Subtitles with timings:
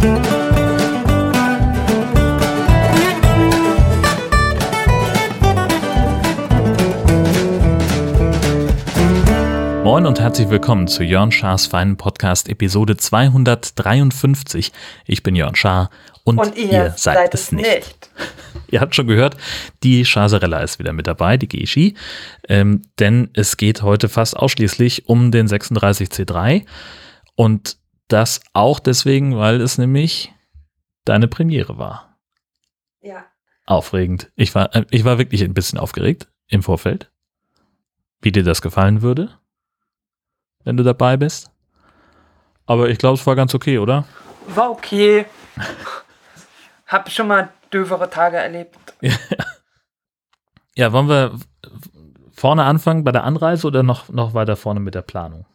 [0.00, 0.12] Moin
[10.06, 14.72] und herzlich willkommen zu Jörn Schars feinen Podcast Episode 253.
[15.04, 15.90] Ich bin Jörn Schaar
[16.24, 17.68] und, Und ihr ihr seid, seid es nicht.
[17.68, 18.10] nicht.
[18.70, 19.36] Ihr habt schon gehört,
[19.82, 21.94] die Chaserella ist wieder mit dabei, die Geschi.
[22.48, 26.64] Ähm, denn es geht heute fast ausschließlich um den 36C3
[27.34, 27.79] und
[28.12, 30.32] das auch deswegen, weil es nämlich
[31.04, 32.18] deine Premiere war.
[33.00, 33.24] Ja.
[33.66, 34.30] Aufregend.
[34.36, 37.10] Ich war, äh, ich war wirklich ein bisschen aufgeregt im Vorfeld,
[38.20, 39.38] wie dir das gefallen würde,
[40.64, 41.50] wenn du dabei bist.
[42.66, 44.04] Aber ich glaube, es war ganz okay, oder?
[44.48, 45.26] War okay.
[46.86, 48.76] Hab schon mal dövere Tage erlebt.
[50.74, 51.38] Ja, wollen wir
[52.32, 55.46] vorne anfangen bei der Anreise oder noch, noch weiter vorne mit der Planung?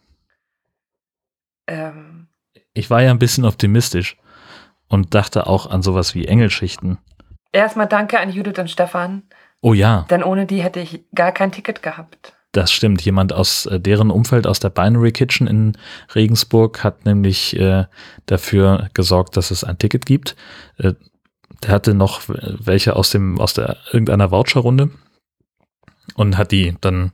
[1.68, 2.15] Ähm,
[2.76, 4.18] Ich war ja ein bisschen optimistisch
[4.88, 7.00] und dachte auch an sowas wie Engelschichten.
[7.52, 9.24] erstmal danke an Judith und Stefan,
[9.62, 12.34] Oh ja, denn ohne die hätte ich gar kein Ticket gehabt.
[12.52, 13.02] das stimmt.
[13.02, 15.78] Jemand aus äh, deren Umfeld, aus der Binary Kitchen in
[16.14, 17.86] Regensburg, hat nämlich äh,
[18.28, 20.36] dafür gesorgt, dass es ein Ticket gibt.
[20.78, 20.94] Äh,
[21.64, 24.92] der hatte noch welche aus dem aus der irgendeiner Voucherrunde
[26.16, 27.12] und hat die dann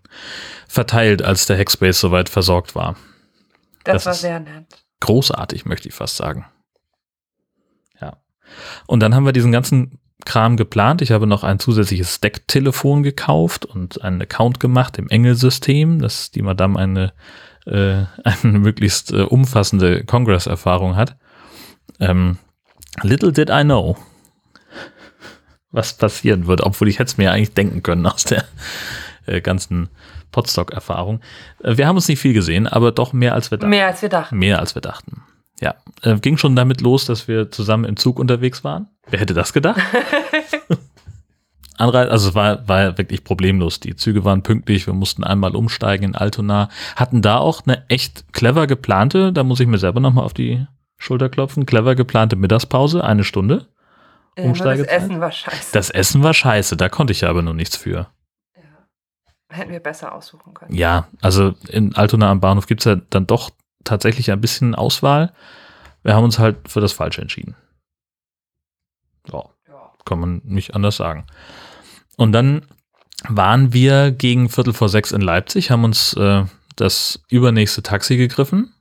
[0.68, 2.96] verteilt, als der Hackspace soweit versorgt war.
[3.84, 4.81] Das, Das war ist- sehr nett.
[5.02, 6.46] Großartig, möchte ich fast sagen.
[8.00, 8.18] Ja.
[8.88, 11.02] Und dann haben wir diesen ganzen Kram geplant.
[11.02, 16.42] Ich habe noch ein zusätzliches Stack-Telefon gekauft und einen Account gemacht im Engel-System, dass die
[16.42, 17.14] Madame eine,
[17.66, 21.18] äh, eine möglichst äh, umfassende Congress-Erfahrung hat.
[22.00, 22.38] Ähm,
[23.02, 23.98] little did I know,
[25.72, 28.46] was passieren wird, obwohl ich hätte es mir eigentlich denken können aus der
[29.26, 29.90] äh, ganzen
[30.32, 31.22] Podstock-Erfahrung.
[31.64, 33.70] Äh, wir haben uns nicht viel gesehen, aber doch mehr als wir dachten.
[33.70, 34.38] Mehr als wir dachten.
[34.38, 35.24] Mehr als wir dachten.
[35.60, 38.88] Ja, äh, ging schon damit los, dass wir zusammen im Zug unterwegs waren.
[39.10, 39.80] Wer hätte das gedacht?
[41.78, 43.80] Anreise, also es war, war wirklich problemlos.
[43.80, 48.34] Die Züge waren pünktlich, wir mussten einmal umsteigen in Altona, hatten da auch eine echt
[48.34, 50.66] clever geplante, da muss ich mir selber nochmal auf die
[50.98, 53.68] Schulter klopfen, clever geplante Mittagspause, eine Stunde.
[54.36, 55.02] Äh, nur das Umsteigezeit?
[55.02, 55.70] Essen war scheiße.
[55.74, 58.08] Das Essen war scheiße, da konnte ich ja aber nur nichts für.
[59.52, 60.74] Hätten wir besser aussuchen können.
[60.74, 63.52] Ja, also in Altona am Bahnhof gibt's ja dann doch
[63.84, 65.34] tatsächlich ein bisschen Auswahl.
[66.04, 67.56] Wir haben uns halt für das Falsche entschieden.
[69.32, 69.92] Ja, Ja.
[70.06, 71.26] kann man nicht anders sagen.
[72.18, 72.66] Und dann
[73.28, 76.46] waren wir gegen Viertel vor sechs in Leipzig, haben uns äh,
[76.76, 78.74] das übernächste Taxi gegriffen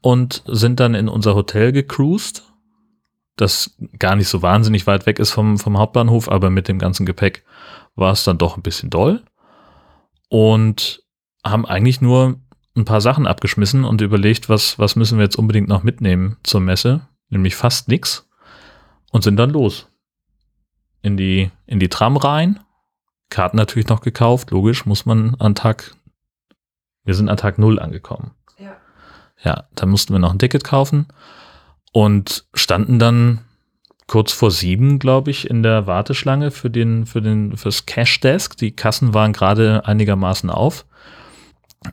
[0.00, 2.44] und sind dann in unser Hotel gecruised,
[3.36, 7.04] das gar nicht so wahnsinnig weit weg ist vom, vom Hauptbahnhof, aber mit dem ganzen
[7.06, 7.44] Gepäck
[7.96, 9.22] war es dann doch ein bisschen doll.
[10.28, 11.02] Und
[11.44, 12.40] haben eigentlich nur
[12.76, 16.60] ein paar Sachen abgeschmissen und überlegt, was, was müssen wir jetzt unbedingt noch mitnehmen zur
[16.60, 18.28] Messe, nämlich fast nix
[19.10, 19.88] und sind dann los.
[21.02, 22.60] In die, in die Tram rein,
[23.30, 25.94] Karten natürlich noch gekauft, logisch, muss man an Tag,
[27.04, 28.32] wir sind an Tag null angekommen.
[28.58, 28.76] Ja.
[29.42, 31.06] Ja, dann mussten wir noch ein Ticket kaufen
[31.92, 33.44] und standen dann
[34.08, 38.56] kurz vor sieben, glaube ich, in der Warteschlange für den, für den, fürs Cash Desk.
[38.56, 40.84] Die Kassen waren gerade einigermaßen auf.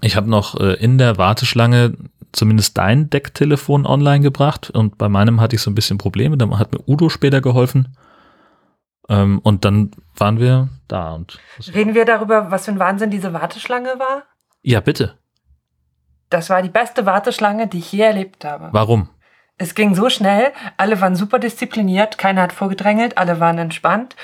[0.02, 1.94] Ich habe noch äh, in der Warteschlange
[2.32, 6.38] zumindest dein Decktelefon online gebracht und bei meinem hatte ich so ein bisschen Probleme.
[6.38, 7.96] Da hat mir Udo später geholfen.
[9.08, 11.40] Ähm, und dann waren wir da und
[11.74, 14.24] Reden wir darüber, was für ein Wahnsinn diese Warteschlange war?
[14.64, 15.16] ja, bitte.
[16.32, 18.70] Das war die beste Warteschlange, die ich je erlebt habe.
[18.72, 19.10] Warum?
[19.58, 24.16] Es ging so schnell, alle waren super diszipliniert, keiner hat vorgedrängelt, alle waren entspannt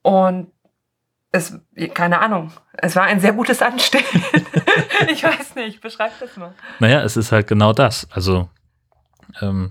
[0.00, 0.50] und
[1.30, 1.58] es,
[1.94, 4.04] keine Ahnung, es war ein sehr gutes Anstehen.
[5.10, 6.54] ich weiß nicht, beschreib das mal.
[6.78, 8.06] Naja, es ist halt genau das.
[8.10, 8.50] Also
[9.40, 9.70] ähm,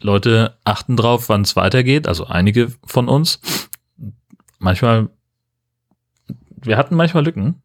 [0.00, 2.06] Leute achten drauf, wann es weitergeht.
[2.06, 3.40] Also einige von uns.
[4.58, 5.08] Manchmal,
[6.56, 7.62] wir hatten manchmal Lücken,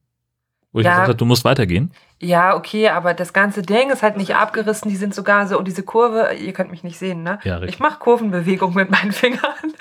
[0.73, 0.91] wo ich Ja.
[0.91, 1.93] gesagt habe, du musst weitergehen.
[2.19, 5.67] Ja, okay, aber das ganze Ding ist halt nicht abgerissen, die sind sogar so, und
[5.67, 7.39] diese Kurve, ihr könnt mich nicht sehen, ne?
[7.43, 7.75] Ja, richtig.
[7.75, 9.41] Ich mache Kurvenbewegung mit meinen Fingern.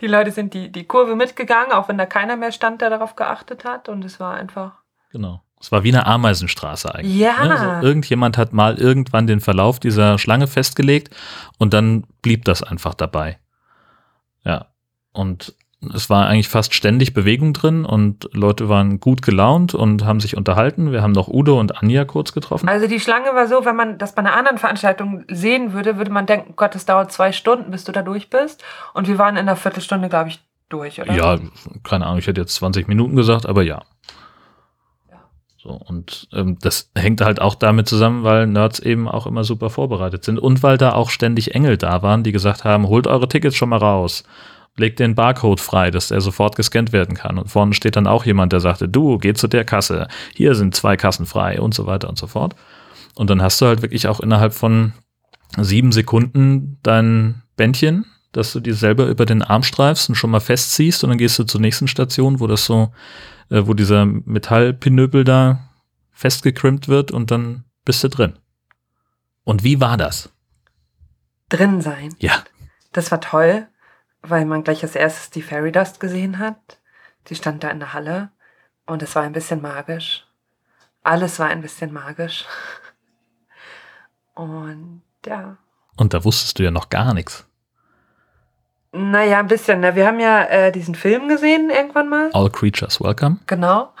[0.00, 3.16] die Leute sind die, die Kurve mitgegangen, auch wenn da keiner mehr stand, der darauf
[3.16, 3.88] geachtet hat.
[3.88, 4.72] Und es war einfach.
[5.12, 5.42] Genau.
[5.60, 7.18] Es war wie eine Ameisenstraße eigentlich.
[7.18, 7.44] Ja.
[7.44, 7.50] Ne?
[7.50, 11.14] Also irgendjemand hat mal irgendwann den Verlauf dieser Schlange festgelegt
[11.58, 13.38] und dann blieb das einfach dabei.
[14.44, 14.66] Ja.
[15.12, 15.54] Und
[15.94, 20.36] es war eigentlich fast ständig Bewegung drin und Leute waren gut gelaunt und haben sich
[20.36, 20.92] unterhalten.
[20.92, 22.68] Wir haben noch Udo und Anja kurz getroffen.
[22.68, 26.10] Also die Schlange war so, wenn man das bei einer anderen Veranstaltung sehen würde, würde
[26.10, 28.62] man denken, Gott, das dauert zwei Stunden, bis du da durch bist.
[28.92, 31.14] Und wir waren in einer Viertelstunde, glaube ich, durch, oder?
[31.14, 31.38] Ja,
[31.82, 33.82] keine Ahnung, ich hätte jetzt 20 Minuten gesagt, aber ja.
[35.56, 39.68] So, und ähm, das hängt halt auch damit zusammen, weil Nerds eben auch immer super
[39.68, 43.28] vorbereitet sind und weil da auch ständig Engel da waren, die gesagt haben, holt eure
[43.28, 44.24] Tickets schon mal raus,
[44.76, 47.38] legt den Barcode frei, dass der sofort gescannt werden kann.
[47.38, 50.74] Und vorne steht dann auch jemand, der sagte, du, geh zu der Kasse, hier sind
[50.74, 52.54] zwei Kassen frei und so weiter und so fort.
[53.14, 54.92] Und dann hast du halt wirklich auch innerhalb von
[55.58, 60.40] sieben Sekunden dein Bändchen, dass du dir selber über den Arm streifst und schon mal
[60.40, 62.92] festziehst und dann gehst du zur nächsten Station, wo das so
[63.50, 65.68] äh, wo dieser Metallpinöbel da
[66.12, 68.38] festgekrimmt wird und dann bist du drin.
[69.44, 70.30] Und wie war das?
[71.48, 72.14] Drin sein.
[72.18, 72.44] Ja.
[72.92, 73.66] Das war toll,
[74.22, 76.78] weil man gleich als erstes die Fairy Dust gesehen hat.
[77.28, 78.30] Die stand da in der Halle
[78.86, 80.26] und es war ein bisschen magisch.
[81.02, 82.44] Alles war ein bisschen magisch.
[84.34, 85.56] Und ja.
[85.96, 87.46] Und da wusstest du ja noch gar nichts.
[88.92, 89.80] Naja, ein bisschen.
[89.80, 89.94] Ne?
[89.94, 92.30] Wir haben ja äh, diesen Film gesehen irgendwann mal.
[92.32, 93.38] All Creatures Welcome.
[93.46, 93.92] Genau.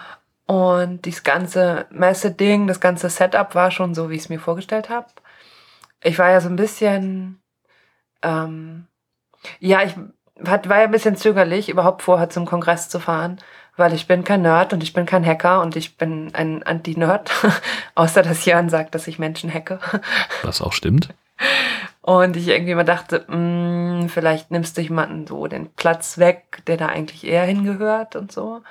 [0.46, 4.88] Und dieses ganze Messe-Ding, das ganze Setup war schon so, wie ich es mir vorgestellt
[4.90, 5.06] habe.
[6.02, 7.40] Ich war ja so ein bisschen,
[8.22, 8.86] ähm,
[9.58, 9.94] ja, ich
[10.36, 13.38] war ja ein bisschen zögerlich, überhaupt vorher zum Kongress zu fahren,
[13.76, 17.30] weil ich bin kein Nerd und ich bin kein Hacker und ich bin ein Anti-Nerd,
[17.94, 19.80] außer dass Jan sagt, dass ich Menschen hacke.
[20.42, 21.08] Was auch stimmt.
[22.02, 23.36] Und ich irgendwie mal dachte, mh,
[24.04, 28.32] mm, vielleicht nimmst du jemanden so den Platz weg, der da eigentlich eher hingehört und
[28.32, 28.62] so.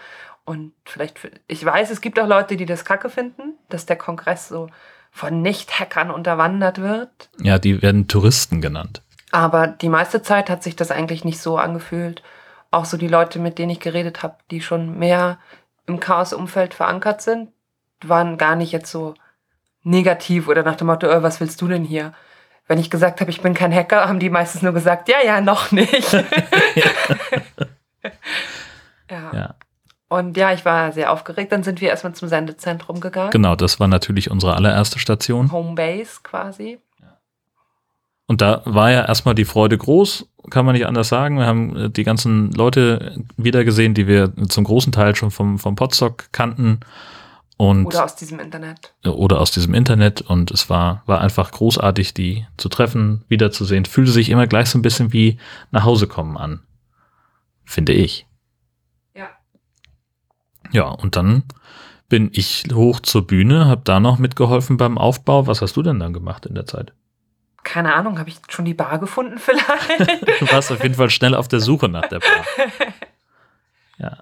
[0.46, 4.48] Und vielleicht, ich weiß, es gibt auch Leute, die das kacke finden, dass der Kongress
[4.48, 4.68] so
[5.12, 7.30] von Nicht-Hackern unterwandert wird.
[7.40, 9.02] Ja, die werden Touristen genannt.
[9.32, 12.24] Aber die meiste Zeit hat sich das eigentlich nicht so angefühlt.
[12.72, 15.40] Auch so die Leute, mit denen ich geredet habe, die schon mehr
[15.86, 17.50] im Chaos-Umfeld verankert sind,
[18.04, 19.16] waren gar nicht jetzt so
[19.84, 22.14] negativ oder nach dem Motto, oh, was willst du denn hier?
[22.70, 25.42] wenn ich gesagt habe, ich bin kein Hacker, haben die meistens nur gesagt, ja, ja,
[25.42, 26.14] noch nicht.
[29.10, 29.32] ja.
[29.34, 29.56] ja.
[30.08, 31.52] Und ja, ich war sehr aufgeregt.
[31.52, 33.32] Dann sind wir erstmal zum Sendezentrum gegangen.
[33.32, 35.52] Genau, das war natürlich unsere allererste Station.
[35.52, 36.80] Homebase quasi.
[38.30, 41.40] Und da war ja erstmal die Freude groß, kann man nicht anders sagen.
[41.40, 45.76] Wir haben äh, die ganzen Leute wiedergesehen, die wir zum großen Teil schon vom, vom
[45.76, 46.82] Podstock kannten.
[47.58, 48.94] Und, oder aus diesem Internet.
[49.04, 50.22] Oder aus diesem Internet.
[50.22, 53.86] Und es war, war einfach großartig, die zu treffen, wiederzusehen.
[53.86, 55.40] Fühlte sich immer gleich so ein bisschen wie
[55.72, 56.60] nach Hause kommen an.
[57.66, 58.28] Finde ich.
[59.16, 59.30] Ja.
[60.72, 61.46] Ja, und dann
[62.10, 65.48] bin ich hoch zur Bühne, habe da noch mitgeholfen beim Aufbau.
[65.48, 66.94] Was hast du denn dann gemacht in der Zeit?
[67.64, 70.00] Keine Ahnung, habe ich schon die Bar gefunden vielleicht?
[70.42, 72.46] du warst auf jeden Fall schnell auf der Suche nach der Bar.
[74.02, 74.20] Ja.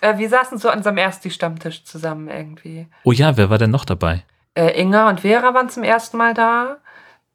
[0.00, 2.86] Äh, wir saßen so an unserem Ersti-Stammtisch zusammen irgendwie.
[3.02, 4.22] Oh ja, wer war denn noch dabei?
[4.54, 6.76] Äh, Inga und Vera waren zum ersten Mal da.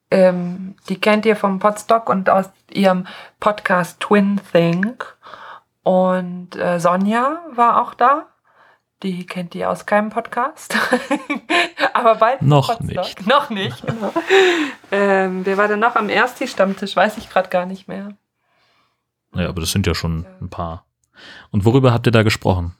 [0.09, 3.07] Ähm, die kennt ihr vom Podstock und aus ihrem
[3.41, 5.17] Podcast Twin Think.
[5.83, 8.27] Und äh, Sonja war auch da.
[9.05, 10.75] Die kennt ihr aus keinem Podcast.
[11.93, 12.41] Aber bald.
[12.41, 13.27] Noch nicht.
[13.27, 13.83] Noch nicht.
[14.91, 16.95] ähm, wer war denn noch am Ersti-Stammtisch?
[16.95, 18.17] Weiß ich gerade gar nicht mehr.
[19.35, 20.85] Ja, aber das sind ja schon ein paar.
[21.51, 22.75] Und worüber habt ihr da gesprochen?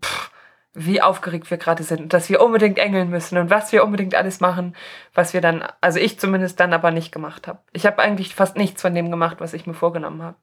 [0.00, 0.30] Puh,
[0.74, 4.40] wie aufgeregt wir gerade sind, dass wir unbedingt engeln müssen und was wir unbedingt alles
[4.40, 4.74] machen,
[5.14, 7.60] was wir dann, also ich zumindest dann aber nicht gemacht habe.
[7.72, 10.38] Ich habe eigentlich fast nichts von dem gemacht, was ich mir vorgenommen habe.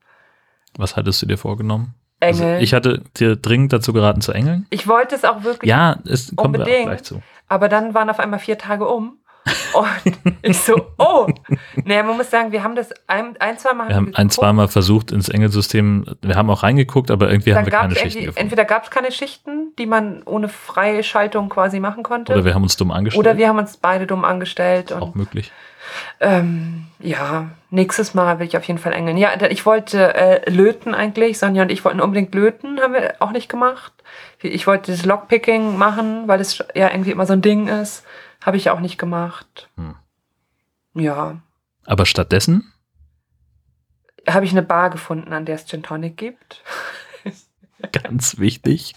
[0.77, 1.94] Was hattest du dir vorgenommen?
[2.24, 2.54] Engeln.
[2.54, 4.66] Also ich hatte dir dringend dazu geraten zu engeln.
[4.70, 5.70] Ich wollte es auch wirklich.
[5.70, 7.22] Ja, es kommt auch gleich zu.
[7.48, 9.18] Aber dann waren auf einmal vier Tage um
[9.74, 11.28] und ich so, oh.
[11.84, 13.89] Naja, man muss sagen, wir haben das ein, ein zwei Mal.
[13.89, 16.06] Wir haben ein, zwei Mal versucht ins Engelsystem.
[16.22, 18.39] Wir haben auch reingeguckt, aber irgendwie Dann haben wir keine Schichten gefunden.
[18.39, 22.34] Entweder gab es keine Schichten, die man ohne freie Schaltung quasi machen konnte.
[22.34, 23.20] Oder wir haben uns dumm angestellt.
[23.20, 24.92] Oder wir haben uns beide dumm angestellt.
[24.92, 25.51] Und, auch möglich.
[26.20, 29.18] Ähm, ja, nächstes Mal will ich auf jeden Fall engeln.
[29.18, 31.38] Ja, ich wollte äh, löten eigentlich.
[31.38, 33.92] Sonja und ich wollten unbedingt löten, haben wir auch nicht gemacht.
[34.42, 38.06] Ich wollte das Lockpicking machen, weil es ja irgendwie immer so ein Ding ist.
[38.42, 39.70] Habe ich auch nicht gemacht.
[39.75, 39.96] Hm.
[40.96, 41.42] Ja.
[41.86, 42.72] Aber stattdessen?
[44.30, 46.63] Habe ich eine Bar gefunden, an der es Gin Tonic gibt.
[47.92, 48.96] Ganz wichtig.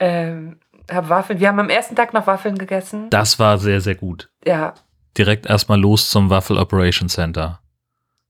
[0.00, 0.58] ähm,
[0.90, 1.40] hab Waffeln.
[1.40, 3.10] Wir haben am ersten Tag noch Waffeln gegessen.
[3.10, 4.30] Das war sehr, sehr gut.
[4.44, 4.74] Ja.
[5.18, 7.60] Direkt erstmal los zum Waffel Operation Center.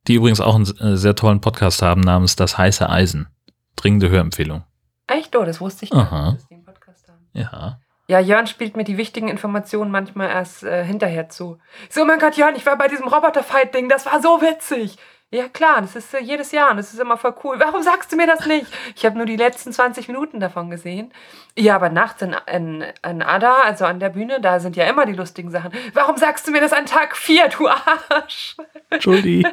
[0.06, 3.28] Die übrigens auch einen äh, sehr tollen Podcast haben namens Das heiße Eisen.
[3.76, 4.64] Dringende Hörempfehlung.
[5.06, 5.36] Echt?
[5.36, 7.28] Oh, das wusste ich nicht, dass die einen Podcast haben.
[7.34, 7.78] Ja.
[8.08, 11.58] Ja, Jörn spielt mir die wichtigen Informationen manchmal erst äh, hinterher zu.
[11.90, 14.96] So, mein Gott, Jörn, ich war bei diesem Roboter-Fight-Ding, das war so witzig.
[15.30, 17.60] Ja, klar, das ist äh, jedes Jahr und das ist immer voll cool.
[17.60, 18.66] Warum sagst du mir das nicht?
[18.96, 21.12] Ich habe nur die letzten 20 Minuten davon gesehen.
[21.54, 25.04] Ja, aber nachts in, in, in Ada, also an der Bühne, da sind ja immer
[25.04, 25.72] die lustigen Sachen.
[25.92, 28.56] Warum sagst du mir das an Tag 4, du Arsch?
[28.88, 29.52] Entschuldigung.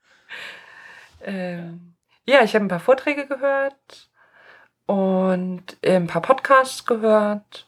[1.24, 1.94] ähm,
[2.26, 4.08] ja, ich habe ein paar Vorträge gehört
[4.86, 7.66] und ein paar Podcasts gehört.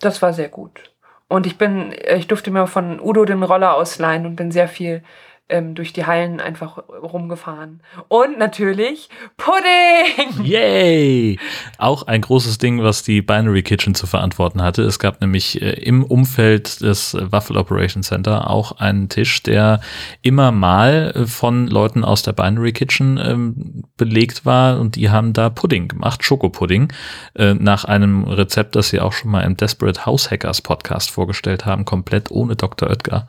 [0.00, 0.92] Das war sehr gut.
[1.28, 5.02] Und ich bin, ich durfte mir von Udo den Roller ausleihen und bin sehr viel
[5.48, 7.80] ähm, durch die Hallen einfach rumgefahren.
[8.08, 10.44] Und natürlich Pudding!
[10.44, 11.38] Yay!
[11.78, 14.82] Auch ein großes Ding, was die Binary Kitchen zu verantworten hatte.
[14.82, 19.80] Es gab nämlich äh, im Umfeld des Waffle Operation Center auch einen Tisch, der
[20.22, 25.32] immer mal äh, von Leuten aus der Binary Kitchen ähm, belegt war und die haben
[25.32, 26.92] da Pudding gemacht, Schokopudding,
[27.34, 31.64] äh, nach einem Rezept, das sie auch schon mal im Desperate House Hackers Podcast vorgestellt
[31.64, 32.90] haben, komplett ohne Dr.
[32.90, 33.28] Oetker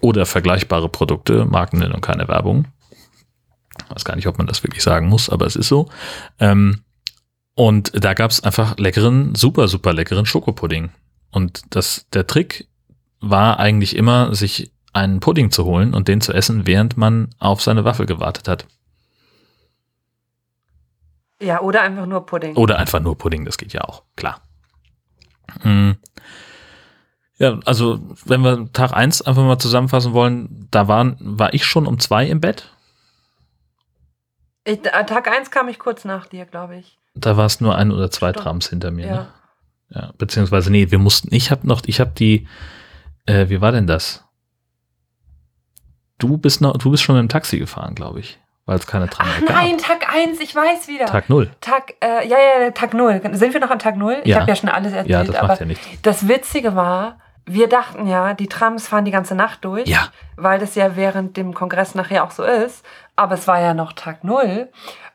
[0.00, 2.66] oder vergleichbare Produkte, Markennennung, keine Werbung.
[3.84, 5.88] Ich weiß gar nicht, ob man das wirklich sagen muss, aber es ist so.
[6.38, 6.82] Ähm,
[7.54, 10.90] und da gab es einfach leckeren, super, super leckeren Schokopudding.
[11.30, 12.68] Und das, der Trick
[13.20, 17.62] war eigentlich immer, sich einen Pudding zu holen und den zu essen, während man auf
[17.62, 18.66] seine Waffel gewartet hat.
[21.40, 22.56] Ja, oder einfach nur Pudding.
[22.56, 24.40] Oder einfach nur Pudding, das geht ja auch, klar.
[25.62, 25.96] Mhm.
[27.38, 31.86] Ja, also wenn wir Tag eins einfach mal zusammenfassen wollen, da waren, war ich schon
[31.86, 32.72] um zwei im Bett.
[34.64, 36.98] Ich, äh, Tag eins kam ich kurz nach dir, glaube ich.
[37.14, 38.44] Da war es nur ein oder zwei Stimmt.
[38.44, 39.06] Trams hinter mir.
[39.06, 39.14] Ja.
[39.14, 39.28] Ne?
[39.90, 40.12] ja.
[40.18, 42.48] Beziehungsweise, nee, wir mussten, ich habe noch, ich habe die,
[43.26, 44.24] äh, wie war denn das?
[46.18, 49.26] Du bist noch, du bist schon im Taxi gefahren, glaube ich weil es keine Tram
[49.30, 49.48] Ach, gab.
[49.48, 51.06] Nein, Tag 1, ich weiß wieder.
[51.06, 51.50] Tag 0.
[51.62, 53.22] Tag, äh, ja, ja, Tag 0.
[53.32, 54.18] Sind wir noch an Tag 0?
[54.24, 54.40] Ich ja.
[54.40, 55.08] habe ja schon alles erzählt.
[55.08, 55.88] Ja, das macht ja nichts.
[56.02, 57.18] Das Witzige war,
[57.48, 60.08] wir dachten ja, die Trams fahren die ganze Nacht durch, ja.
[60.36, 62.84] weil das ja während dem Kongress nachher auch so ist.
[63.16, 64.68] Aber es war ja noch Tag Null.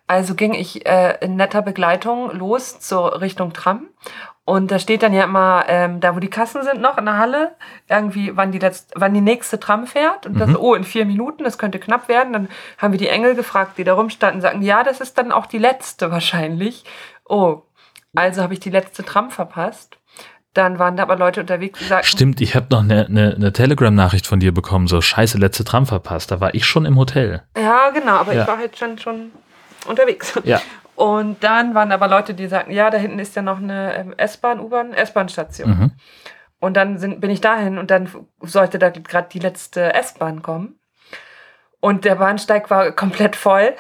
[0.08, 3.88] Also ging ich äh, in netter Begleitung los zur Richtung Tram.
[4.46, 7.18] Und da steht dann ja immer, ähm, da wo die Kassen sind noch in der
[7.18, 7.56] Halle,
[7.88, 10.26] irgendwie, wann die, letzte, wann die nächste Tram fährt.
[10.26, 10.58] Und das, mhm.
[10.58, 12.34] oh, in vier Minuten, das könnte knapp werden.
[12.34, 15.46] Dann haben wir die Engel gefragt, die da rumstanden, sagen, ja, das ist dann auch
[15.46, 16.84] die letzte wahrscheinlich.
[17.24, 17.62] Oh,
[18.14, 19.98] also habe ich die letzte Tram verpasst.
[20.54, 22.08] Dann waren da aber Leute unterwegs, die sagten.
[22.08, 25.88] Stimmt, ich habe noch eine, eine, eine Telegram-Nachricht von dir bekommen, so scheiße, letzte Tram
[25.88, 26.30] verpasst.
[26.30, 27.42] Da war ich schon im Hotel.
[27.58, 28.42] Ja, genau, aber ja.
[28.42, 29.32] ich war halt schon, schon
[29.88, 30.40] unterwegs.
[30.44, 30.62] Ja.
[30.96, 34.14] Und dann waren aber Leute, die sagten, ja, da hinten ist ja noch eine ähm,
[34.16, 35.70] S-Bahn, U-Bahn, S-Bahn-Station.
[35.70, 35.92] Mhm.
[36.60, 38.08] Und dann sind, bin ich dahin und dann
[38.42, 40.80] sollte da gerade die letzte S-Bahn kommen.
[41.80, 43.74] Und der Bahnsteig war komplett voll.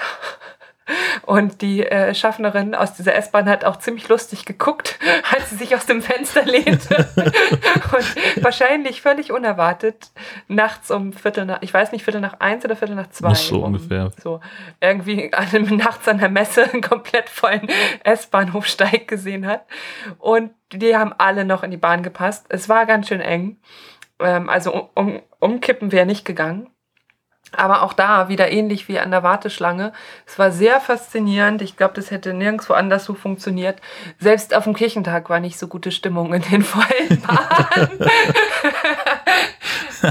[1.25, 4.99] Und die äh, Schaffnerin aus dieser S-Bahn hat auch ziemlich lustig geguckt,
[5.33, 7.07] als sie sich aus dem Fenster lehnte.
[7.15, 10.11] und wahrscheinlich völlig unerwartet
[10.47, 13.33] nachts um Viertel nach, ich weiß nicht, Viertel nach eins oder Viertel nach zwei.
[13.33, 14.11] So um, ungefähr.
[14.21, 14.41] So
[14.81, 15.31] irgendwie
[15.71, 17.67] nachts an der Messe einen komplett vollen
[18.03, 19.65] S-Bahnhofsteig gesehen hat.
[20.19, 22.45] Und die haben alle noch in die Bahn gepasst.
[22.49, 23.57] Es war ganz schön eng.
[24.19, 26.69] Ähm, also um, um, umkippen wäre nicht gegangen.
[27.55, 29.93] Aber auch da wieder ähnlich wie an der Warteschlange.
[30.25, 31.61] Es war sehr faszinierend.
[31.61, 33.79] Ich glaube, das hätte nirgendwo anders so funktioniert.
[34.19, 37.99] Selbst auf dem Kirchentag war nicht so gute Stimmung in den vollen Bahnen.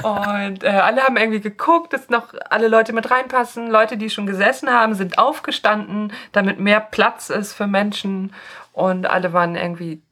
[0.03, 3.71] Und äh, alle haben irgendwie geguckt, dass noch alle Leute mit reinpassen.
[3.71, 8.33] Leute, die schon gesessen haben, sind aufgestanden, damit mehr Platz ist für Menschen.
[8.73, 10.03] Und alle waren irgendwie,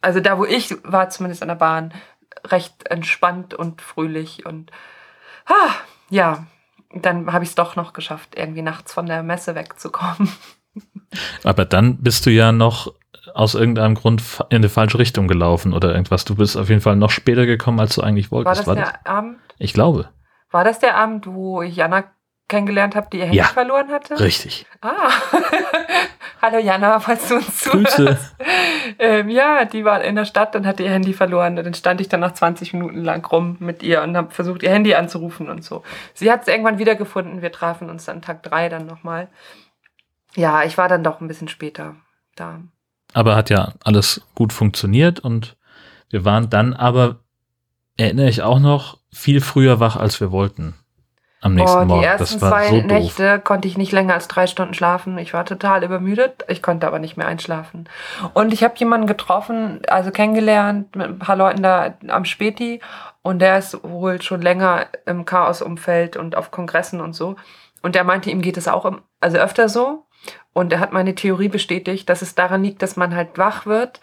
[0.00, 1.94] also da, wo ich war, zumindest an der Bahn,
[2.46, 4.44] recht entspannt und fröhlich.
[4.44, 4.72] Und
[5.46, 5.74] ah,
[6.10, 6.46] ja,
[6.94, 10.30] dann habe ich es doch noch geschafft, irgendwie nachts von der Messe wegzukommen.
[11.44, 12.92] Aber dann bist du ja noch
[13.34, 16.24] aus irgendeinem Grund in die falsche Richtung gelaufen oder irgendwas.
[16.24, 18.66] Du bist auf jeden Fall noch später gekommen, als du eigentlich wolltest.
[18.66, 19.06] War das War der das?
[19.06, 19.38] Abend?
[19.58, 20.08] Ich glaube.
[20.50, 22.04] War das der Abend, wo ich Jana
[22.48, 24.18] kennengelernt habe, die ihr Handy ja, verloren hatte?
[24.18, 24.66] Richtig.
[24.80, 25.10] Ah.
[26.42, 28.36] Hallo Jana, falls du uns zuhörst.
[28.98, 31.58] Ähm, ja, die war in der Stadt und hatte ihr Handy verloren.
[31.58, 34.62] Und dann stand ich dann noch 20 Minuten lang rum mit ihr und habe versucht,
[34.62, 35.82] ihr Handy anzurufen und so.
[36.14, 37.42] Sie hat es irgendwann wiedergefunden.
[37.42, 39.28] Wir trafen uns dann Tag drei dann nochmal.
[40.34, 41.96] Ja, ich war dann doch ein bisschen später
[42.36, 42.60] da.
[43.14, 45.56] Aber hat ja alles gut funktioniert und
[46.10, 47.16] wir waren dann aber,
[47.96, 50.74] erinnere ich auch noch, viel früher wach, als wir wollten
[51.40, 52.02] am nächsten oh, die Morgen.
[52.02, 55.18] ersten zwei so Nächte konnte ich nicht länger als drei Stunden schlafen.
[55.18, 56.44] Ich war total übermüdet.
[56.48, 57.88] Ich konnte aber nicht mehr einschlafen.
[58.34, 62.80] Und ich habe jemanden getroffen, also kennengelernt mit ein paar Leuten da am Späti.
[63.22, 67.36] Und der ist wohl schon länger im Chaos-Umfeld und auf Kongressen und so.
[67.82, 70.06] Und der meinte, ihm geht es auch im, also öfter so.
[70.52, 74.00] Und er hat meine Theorie bestätigt, dass es daran liegt, dass man halt wach wird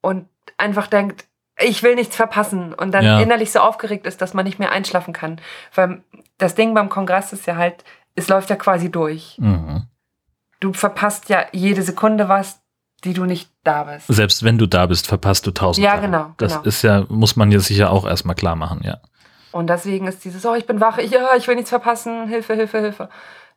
[0.00, 1.26] und einfach denkt,
[1.60, 3.20] ich will nichts verpassen und dann ja.
[3.20, 5.40] innerlich so aufgeregt ist, dass man nicht mehr einschlafen kann.
[5.74, 6.02] Weil
[6.38, 9.36] das Ding beim Kongress ist ja halt, es läuft ja quasi durch.
[9.38, 9.84] Mhm.
[10.60, 12.60] Du verpasst ja jede Sekunde was,
[13.04, 14.06] die du nicht da bist.
[14.08, 15.84] Selbst wenn du da bist, verpasst du tausend.
[15.84, 16.32] Ja, genau.
[16.38, 16.64] Das genau.
[16.64, 18.98] ist ja, muss man ja sicher auch erstmal klar machen, ja.
[19.52, 22.54] Und deswegen ist dieses, oh, ich bin wach, ich, ja, ich will nichts verpassen, Hilfe,
[22.54, 23.08] Hilfe, Hilfe.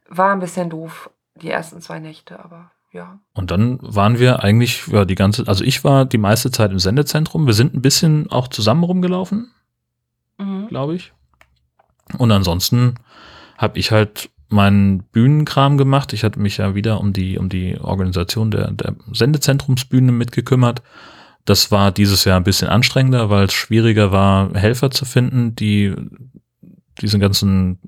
[0.10, 3.20] War ein bisschen doof, die ersten zwei Nächte, aber Ja.
[3.34, 6.80] Und dann waren wir eigentlich, ja, die ganze, also ich war die meiste Zeit im
[6.80, 7.48] Sendezentrum.
[7.48, 9.52] Wir sind ein bisschen auch zusammen rumgelaufen,
[10.38, 10.68] Mhm.
[10.68, 11.14] glaube ich.
[12.18, 12.96] Und ansonsten
[13.58, 16.14] habe ich halt meinen Bühnenkram gemacht.
[16.14, 20.82] Ich hatte mich ja wieder um die, um die Organisation der, der Sendezentrumsbühne mitgekümmert.
[21.46, 25.96] Das war dieses Jahr ein bisschen anstrengender, weil es schwieriger war, Helfer zu finden, die
[27.02, 27.80] diesen ganzen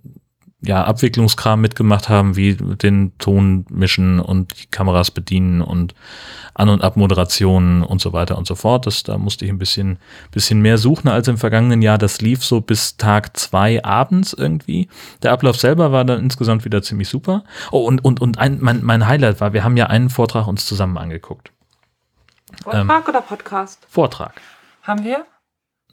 [0.66, 5.94] ja, Abwicklungskram mitgemacht haben, wie den Ton mischen und die Kameras bedienen und
[6.54, 8.86] An- und Abmoderationen und so weiter und so fort.
[8.86, 10.00] Das, da musste ich ein bisschen,
[10.32, 11.98] bisschen mehr suchen als im vergangenen Jahr.
[11.98, 14.88] Das lief so bis Tag zwei abends irgendwie.
[15.22, 17.44] Der Ablauf selber war dann insgesamt wieder ziemlich super.
[17.72, 20.66] Oh, und, und, und ein, mein, mein Highlight war, wir haben ja einen Vortrag uns
[20.66, 21.52] zusammen angeguckt.
[22.64, 23.86] Vortrag oder Podcast?
[23.90, 24.40] Vortrag.
[24.84, 25.26] Haben wir?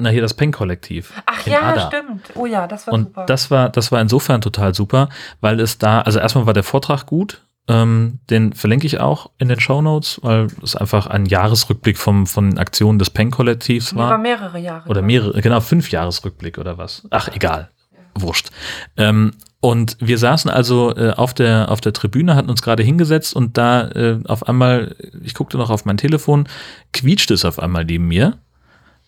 [0.00, 1.12] Na, hier das Peng-Kollektiv.
[1.26, 1.86] Ach ja, Ada.
[1.88, 2.22] stimmt.
[2.34, 3.26] Oh ja, das war Und super.
[3.26, 5.08] das war, das war insofern total super,
[5.40, 9.48] weil es da, also erstmal war der Vortrag gut, ähm, den verlinke ich auch in
[9.48, 14.08] den Show Notes, weil es einfach ein Jahresrückblick vom, von den Aktionen des Peng-Kollektivs Über
[14.10, 14.18] war.
[14.18, 14.88] mehrere Jahre.
[14.88, 17.06] Oder mehrere, genau, fünf Jahresrückblick oder was.
[17.10, 17.70] Ach, egal.
[18.14, 18.50] Wurscht.
[18.96, 23.36] Ähm, und wir saßen also äh, auf, der, auf der Tribüne, hatten uns gerade hingesetzt
[23.36, 26.48] und da äh, auf einmal, ich guckte noch auf mein Telefon,
[26.92, 28.38] quietschte es auf einmal neben mir.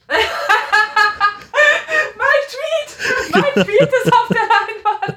[3.33, 5.17] Leinwand!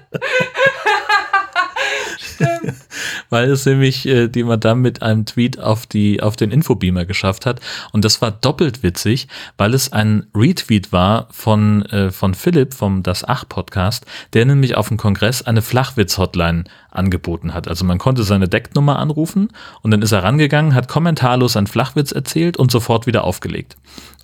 [3.29, 7.45] Weil es nämlich äh, die Madame mit einem Tweet auf die auf den Infobeamer geschafft
[7.45, 7.59] hat
[7.91, 13.03] und das war doppelt witzig, weil es ein Retweet war von äh, von Philipp vom
[13.03, 17.67] Das Ach Podcast, der nämlich auf dem Kongress eine Flachwitz Hotline angeboten hat.
[17.67, 19.49] Also man konnte seine Decknummer anrufen
[19.81, 23.75] und dann ist er rangegangen, hat kommentarlos einen Flachwitz erzählt und sofort wieder aufgelegt.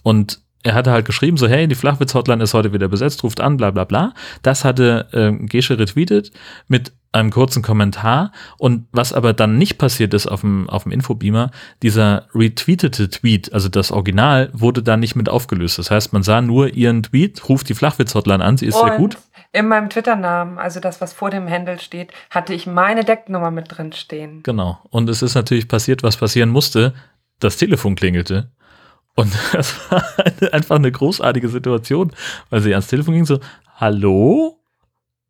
[0.04, 3.58] Und er hatte halt geschrieben, so, hey, die Flachwitz-Hotline ist heute wieder besetzt, ruft an,
[3.58, 4.13] bla bla bla.
[4.44, 6.32] Das hatte ähm, Gesche retweetet
[6.68, 8.32] mit einem kurzen Kommentar.
[8.58, 11.51] Und was aber dann nicht passiert ist auf dem, auf dem Infobeamer,
[11.82, 15.80] dieser retweetete Tweet, also das Original, wurde da nicht mit aufgelöst.
[15.80, 18.98] Das heißt, man sah nur ihren Tweet, ruft die Flachwitz-Hotline an, sie ist sehr Und
[18.98, 19.18] gut.
[19.53, 23.66] In meinem Twitter-Namen, also das, was vor dem Handle steht, hatte ich meine Decknummer mit
[23.68, 24.44] drin stehen.
[24.44, 24.79] Genau.
[24.90, 26.94] Und es ist natürlich passiert, was passieren musste.
[27.40, 28.51] Das Telefon klingelte.
[29.16, 30.04] Und das war
[30.52, 32.12] einfach eine großartige Situation,
[32.50, 33.40] weil sie ans Telefon ging so,
[33.78, 34.58] hallo?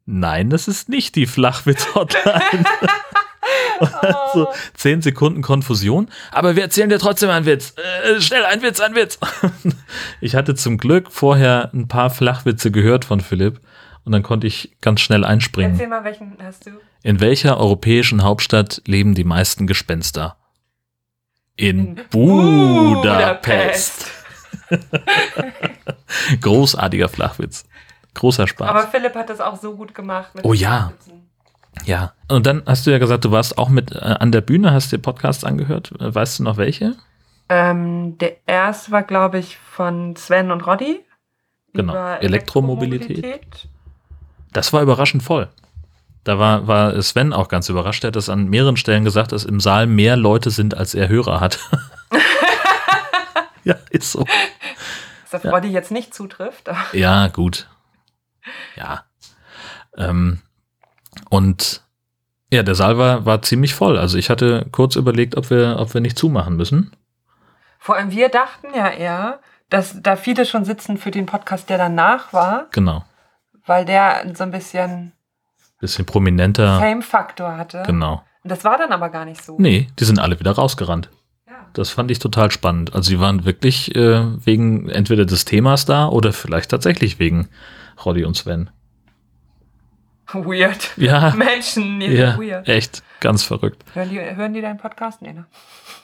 [0.06, 2.66] Nein, das ist nicht die Flachwitz-Hotline.
[4.34, 6.08] So zehn Sekunden Konfusion.
[6.32, 7.74] Aber wir erzählen dir trotzdem einen Witz.
[7.78, 9.18] Äh, schnell, ein Witz, ein Witz.
[10.22, 13.60] Ich hatte zum Glück vorher ein paar Flachwitze gehört von Philipp.
[14.04, 15.72] Und dann konnte ich ganz schnell einspringen.
[15.72, 16.72] Erzähl mal, welchen hast du?
[17.04, 20.38] In welcher europäischen Hauptstadt leben die meisten Gespenster?
[21.56, 24.10] In Budapest.
[26.42, 27.66] Großartiger Flachwitz.
[28.14, 28.70] Großer Spaß.
[28.70, 30.34] Aber Philipp hat das auch so gut gemacht.
[30.36, 30.94] mit Oh ja.
[31.86, 32.14] Ja.
[32.28, 34.92] Und dann hast du ja gesagt, du warst auch mit äh, an der Bühne, hast
[34.92, 35.92] dir Podcasts angehört.
[36.00, 36.96] Äh, Weißt du noch welche?
[37.50, 41.02] Ähm, der erste war, glaube ich, von Sven und Roddy.
[41.74, 41.94] Genau.
[41.94, 43.70] über Elektromobilität.
[44.52, 45.48] Das war überraschend voll.
[46.24, 48.04] Da war, war Sven auch ganz überrascht.
[48.04, 51.10] Er hat das an mehreren Stellen gesagt, dass im Saal mehr Leute sind, als er
[51.10, 51.60] Hörer hat.
[53.64, 54.26] ja, ist so.
[55.32, 55.52] Was auf Ja.
[55.52, 56.70] Roddy jetzt nicht zutrifft.
[56.94, 57.68] Ja, gut.
[58.76, 59.04] Ja.
[59.98, 60.42] Ähm,
[61.30, 61.82] und
[62.52, 63.98] ja, der Saal war, war ziemlich voll.
[63.98, 66.92] Also ich hatte kurz überlegt, ob wir, ob wir nicht zumachen müssen.
[67.80, 71.78] Vor allem wir dachten ja eher, dass da viele schon sitzen für den Podcast, der
[71.78, 73.06] danach war, Genau.
[73.66, 75.14] weil der so ein bisschen
[75.82, 76.80] Bisschen prominenter.
[76.80, 77.84] Fame-Faktor hatte.
[77.86, 78.24] Genau.
[78.44, 79.56] Und das war dann aber gar nicht so.
[79.60, 81.10] Nee, die sind alle wieder rausgerannt.
[81.48, 81.66] Ja.
[81.74, 82.94] Das fand ich total spannend.
[82.94, 87.50] Also sie waren wirklich äh, wegen entweder des Themas da oder vielleicht tatsächlich wegen
[88.06, 88.70] Roddy und Sven.
[90.34, 90.92] Weird.
[90.98, 92.68] Ja, Menschen, die ja, sind weird.
[92.70, 93.84] echt ganz verrückt.
[93.94, 95.22] Hören die, hören die deinen Podcast?
[95.22, 95.46] Nee, ne?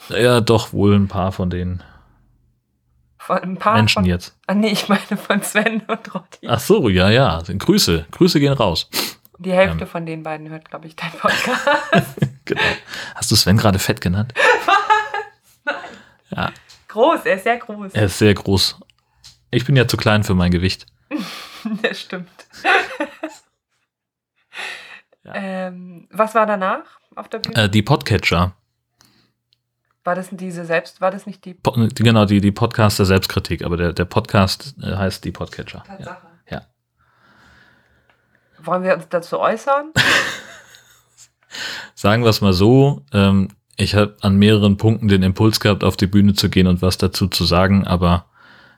[0.09, 1.81] Ja, doch wohl ein paar von den
[3.17, 4.37] Von, ein paar Menschen von, jetzt.
[4.47, 6.47] Ah, nee, ich meine von Sven und Roddy.
[6.47, 7.41] Ach so, ja, ja.
[7.47, 8.89] Grüße, Grüße gehen raus.
[9.39, 9.89] Die Hälfte Ähm.
[9.89, 11.67] von den beiden hört, glaube ich, deinen Podcast.
[12.45, 12.61] Genau.
[13.15, 14.33] Hast du Sven gerade fett genannt?
[16.29, 16.51] Ja,
[16.89, 17.93] groß, er ist sehr groß.
[17.93, 18.79] er ist sehr groß.
[19.51, 20.85] Ich bin ja zu klein für mein Gewicht.
[21.81, 22.29] Das stimmt.
[25.23, 25.33] Ja.
[25.35, 26.83] ähm, was war danach
[27.15, 27.63] auf der Bühne?
[27.65, 28.53] Äh, die Podcatcher.
[30.05, 33.05] war das diese selbst, war das nicht die Po die- genau, die, die Podcast der
[33.05, 35.83] Selbstkritik, aber der, der Podcast äh, heißt die Podcatcher.
[35.85, 36.21] Tatsache?
[36.23, 36.26] Ja.
[38.67, 39.93] Wollen wir uns dazu äußern?
[41.95, 45.95] Sagen wir es mal so, ähm, ich habe an mehreren Punkten den Impuls gehabt, auf
[45.95, 48.25] die Bühne zu gehen und was dazu zu sagen, aber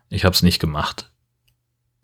[0.10, 1.10] ich habe es nicht gemacht.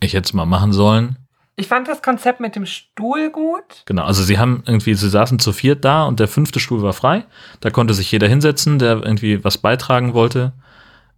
[0.02, 1.17] Ich hätte es mal machen sollen.
[1.58, 3.84] Ich fand das Konzept mit dem Stuhl gut.
[3.86, 6.93] Genau, also sie haben irgendwie, sie saßen zu viert da und der fünfte Stuhl war
[6.93, 7.26] frei.
[7.62, 10.54] Da konnte sich jeder hinsetzen, der irgendwie was beitragen wollte.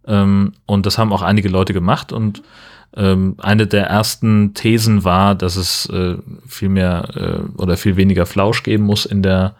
[0.06, 2.12] Ähm, und das haben auch einige Leute gemacht.
[2.12, 2.42] Und
[2.96, 8.26] ähm, eine der ersten Thesen war, dass es äh, viel mehr äh, oder viel weniger
[8.26, 9.56] Flausch geben muss in der,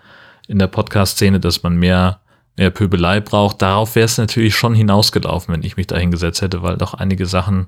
[0.47, 2.21] in der Podcast-Szene, dass man mehr,
[2.57, 3.63] mehr Pöbelei braucht.
[3.63, 7.27] Darauf wäre es natürlich schon hinausgelaufen, wenn ich mich da hingesetzt hätte, weil doch einige
[7.27, 7.67] Sachen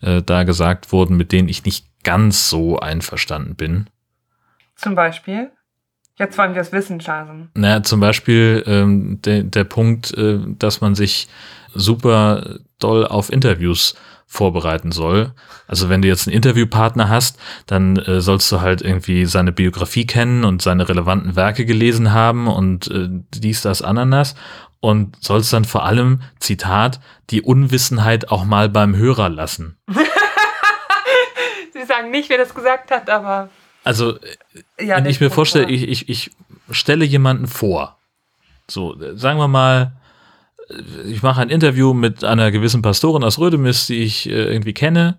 [0.00, 3.86] äh, da gesagt wurden, mit denen ich nicht ganz so einverstanden bin.
[4.74, 5.50] Zum Beispiel?
[6.18, 7.50] Jetzt wollen wir es wissen, Chasen.
[7.54, 11.28] Naja, zum Beispiel ähm, de, der Punkt, äh, dass man sich
[11.74, 13.94] super doll auf Interviews
[14.26, 15.32] vorbereiten soll.
[15.68, 20.06] Also wenn du jetzt einen Interviewpartner hast, dann äh, sollst du halt irgendwie seine Biografie
[20.06, 24.34] kennen und seine relevanten Werke gelesen haben und äh, dies, das, Ananas
[24.80, 29.78] und sollst dann vor allem, Zitat, die Unwissenheit auch mal beim Hörer lassen.
[31.86, 33.48] sagen nicht, wer das gesagt hat, aber.
[33.84, 34.18] Also,
[34.80, 36.30] ja, wenn ich mir vorstelle, ich, ich, ich
[36.70, 37.98] stelle jemanden vor.
[38.68, 39.92] So, sagen wir mal,
[41.06, 45.18] ich mache ein Interview mit einer gewissen Pastorin aus Rödemis, die ich äh, irgendwie kenne.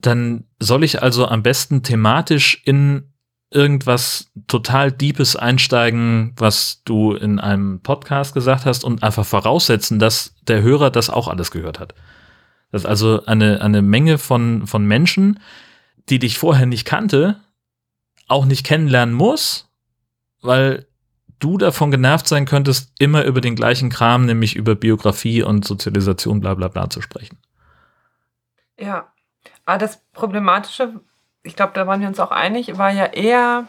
[0.00, 3.14] Dann soll ich also am besten thematisch in
[3.50, 10.34] irgendwas total Deepes einsteigen, was du in einem Podcast gesagt hast und einfach voraussetzen, dass
[10.42, 11.94] der Hörer das auch alles gehört hat.
[12.72, 15.38] Das ist also eine, eine Menge von, von Menschen,
[16.08, 17.40] die dich vorher nicht kannte,
[18.26, 19.70] auch nicht kennenlernen muss,
[20.42, 20.86] weil
[21.38, 26.40] du davon genervt sein könntest, immer über den gleichen Kram, nämlich über Biografie und Sozialisation,
[26.40, 27.38] bla bla bla zu sprechen.
[28.78, 29.08] Ja,
[29.66, 31.00] aber das Problematische,
[31.42, 33.66] ich glaube, da waren wir uns auch einig, war ja eher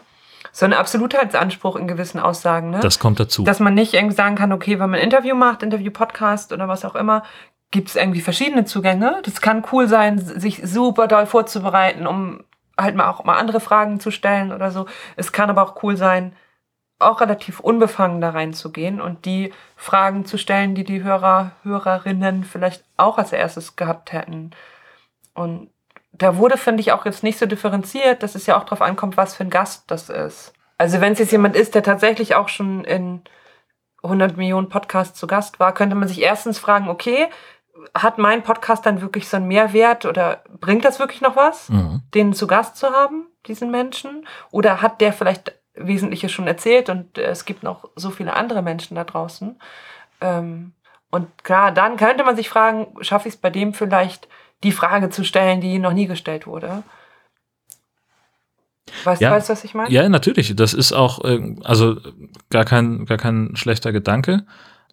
[0.52, 2.70] so ein Absolutheitsanspruch in gewissen Aussagen.
[2.70, 2.80] Ne?
[2.80, 3.44] Das kommt dazu.
[3.44, 6.84] Dass man nicht irgendwie sagen kann, okay, wenn man ein Interview macht, Interview-Podcast oder was
[6.84, 7.22] auch immer,
[7.70, 9.20] gibt es irgendwie verschiedene Zugänge.
[9.24, 12.44] Das kann cool sein, sich super doll vorzubereiten, um
[12.78, 14.86] halt mal auch mal andere Fragen zu stellen oder so.
[15.16, 16.34] Es kann aber auch cool sein,
[16.98, 22.84] auch relativ unbefangen da reinzugehen und die Fragen zu stellen, die die Hörer, Hörerinnen vielleicht
[22.96, 24.52] auch als erstes gehabt hätten.
[25.34, 25.70] Und
[26.12, 29.18] da wurde, finde ich, auch jetzt nicht so differenziert, dass es ja auch darauf ankommt,
[29.18, 30.54] was für ein Gast das ist.
[30.78, 33.22] Also wenn es jetzt jemand ist, der tatsächlich auch schon in
[34.02, 37.28] 100 Millionen Podcasts zu Gast war, könnte man sich erstens fragen, okay,
[37.94, 42.02] hat mein Podcast dann wirklich so einen Mehrwert oder bringt das wirklich noch was, mhm.
[42.14, 44.26] den zu Gast zu haben, diesen Menschen?
[44.50, 48.94] Oder hat der vielleicht Wesentliches schon erzählt und es gibt noch so viele andere Menschen
[48.94, 49.58] da draußen?
[50.20, 50.72] Ähm,
[51.10, 54.28] und klar, dann könnte man sich fragen, schaffe ich es bei dem vielleicht,
[54.62, 56.82] die Frage zu stellen, die noch nie gestellt wurde?
[59.04, 59.90] Weißt ja, du, weißt, was ich meine?
[59.90, 60.54] Ja, natürlich.
[60.56, 61.96] Das ist auch, äh, also
[62.50, 64.46] gar kein, gar kein schlechter Gedanke.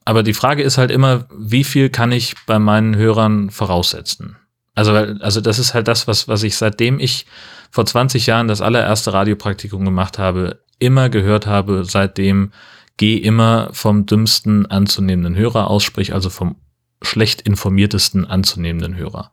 [0.06, 4.38] Aber die Frage ist halt immer, wie viel kann ich bei meinen Hörern voraussetzen?
[4.76, 7.26] Also, also das ist halt das, was, was ich seitdem ich
[7.70, 12.52] vor 20 Jahren das allererste Radiopraktikum gemacht habe, immer gehört habe, seitdem
[12.98, 16.56] geh immer vom dümmsten anzunehmenden Hörer aus, sprich also vom
[17.02, 19.32] schlecht informiertesten anzunehmenden Hörer.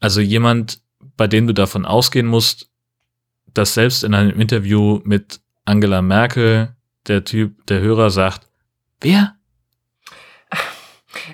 [0.00, 0.80] Also jemand,
[1.16, 2.70] bei dem du davon ausgehen musst,
[3.54, 6.74] dass selbst in einem Interview mit Angela Merkel
[7.06, 8.48] der Typ, der Hörer sagt,
[9.00, 9.36] wer?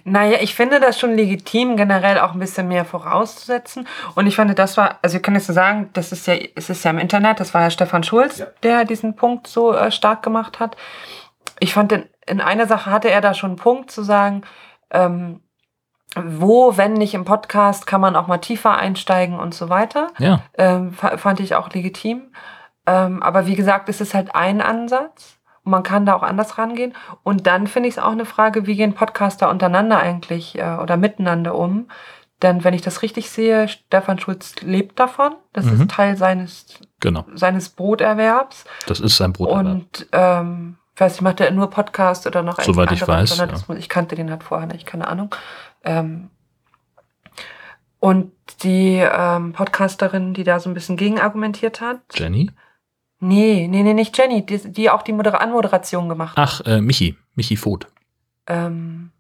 [0.05, 3.87] Naja, ich finde das schon legitim, generell auch ein bisschen mehr vorauszusetzen.
[4.15, 6.71] Und ich finde, das war, also ich kann jetzt so sagen, das ist ja, es
[6.71, 8.47] ist ja im Internet, das war ja Stefan Schulz, ja.
[8.63, 10.77] der diesen Punkt so äh, stark gemacht hat.
[11.61, 14.43] Ich fand, in, in einer Sache hatte er da schon einen Punkt zu sagen,
[14.91, 15.41] ähm,
[16.17, 20.09] wo, wenn nicht im Podcast, kann man auch mal tiefer einsteigen und so weiter.
[20.19, 20.41] Ja.
[20.57, 22.33] Ähm, fand ich auch legitim.
[22.87, 25.38] Ähm, aber wie gesagt, es ist halt ein Ansatz.
[25.69, 26.95] Man kann da auch anders rangehen.
[27.23, 30.97] Und dann finde ich es auch eine Frage, wie gehen Podcaster untereinander eigentlich äh, oder
[30.97, 31.89] miteinander um?
[32.43, 35.35] Denn wenn ich das richtig sehe, Stefan Schulz lebt davon.
[35.53, 35.81] Das mhm.
[35.83, 36.67] ist Teil seines,
[37.01, 37.25] genau.
[37.35, 38.65] seines Broterwerbs.
[38.87, 39.67] Das ist sein Broterwerb.
[39.67, 43.37] Und ähm, ich weiß nicht, macht er nur Podcast oder noch Soweit ich weiß.
[43.39, 43.75] Ja.
[43.77, 45.35] ich kannte den halt vorher nicht, keine Ahnung.
[45.85, 46.31] Ähm,
[48.01, 52.01] und die ähm, Podcasterin, die da so ein bisschen gegen argumentiert hat.
[52.15, 52.51] Jenny?
[53.21, 56.49] Nee, nee, nee, nicht Jenny, die, die auch die Moder Anmoderation gemacht hat.
[56.49, 57.89] Ach, äh, Michi, Michi Voth.
[58.47, 59.11] Ähm,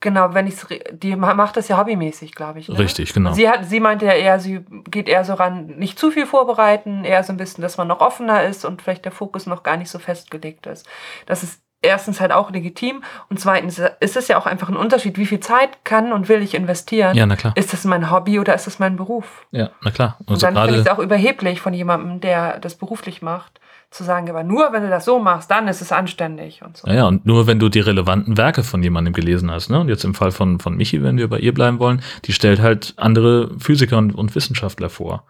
[0.00, 2.68] genau, wenn ich's, die macht das ja hobbymäßig, glaube ich.
[2.68, 2.78] Ne?
[2.78, 3.32] Richtig, genau.
[3.32, 7.04] Sie, hat, sie meinte ja eher, sie geht eher so ran, nicht zu viel vorbereiten,
[7.04, 9.76] eher so ein bisschen, dass man noch offener ist und vielleicht der Fokus noch gar
[9.76, 10.86] nicht so festgelegt ist.
[11.26, 15.18] Das ist erstens halt auch legitim und zweitens ist es ja auch einfach ein Unterschied,
[15.18, 17.16] wie viel Zeit kann und will ich investieren.
[17.16, 17.52] Ja, na klar.
[17.56, 19.46] Ist das mein Hobby oder ist das mein Beruf?
[19.50, 20.16] Ja, na klar.
[20.26, 24.04] Also und dann finde ich es auch überheblich von jemandem, der das beruflich macht, zu
[24.04, 26.88] sagen, aber nur wenn du das so machst, dann ist es anständig und so.
[26.88, 29.68] Ja, und nur wenn du die relevanten Werke von jemandem gelesen hast.
[29.68, 29.80] Ne?
[29.80, 32.60] Und jetzt im Fall von, von Michi, wenn wir bei ihr bleiben wollen, die stellt
[32.60, 35.24] halt andere Physiker und, und Wissenschaftler vor.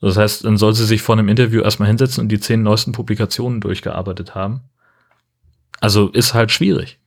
[0.00, 2.92] Das heißt, dann soll sie sich vor einem Interview erstmal hinsetzen und die zehn neuesten
[2.92, 4.62] Publikationen durchgearbeitet haben.
[5.80, 6.98] Also ist halt schwierig.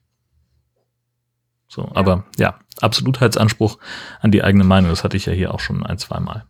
[1.68, 1.92] So, ja.
[1.96, 3.78] aber ja, Absolutheitsanspruch
[4.20, 6.46] an die eigene Meinung, das hatte ich ja hier auch schon ein, zwei Mal.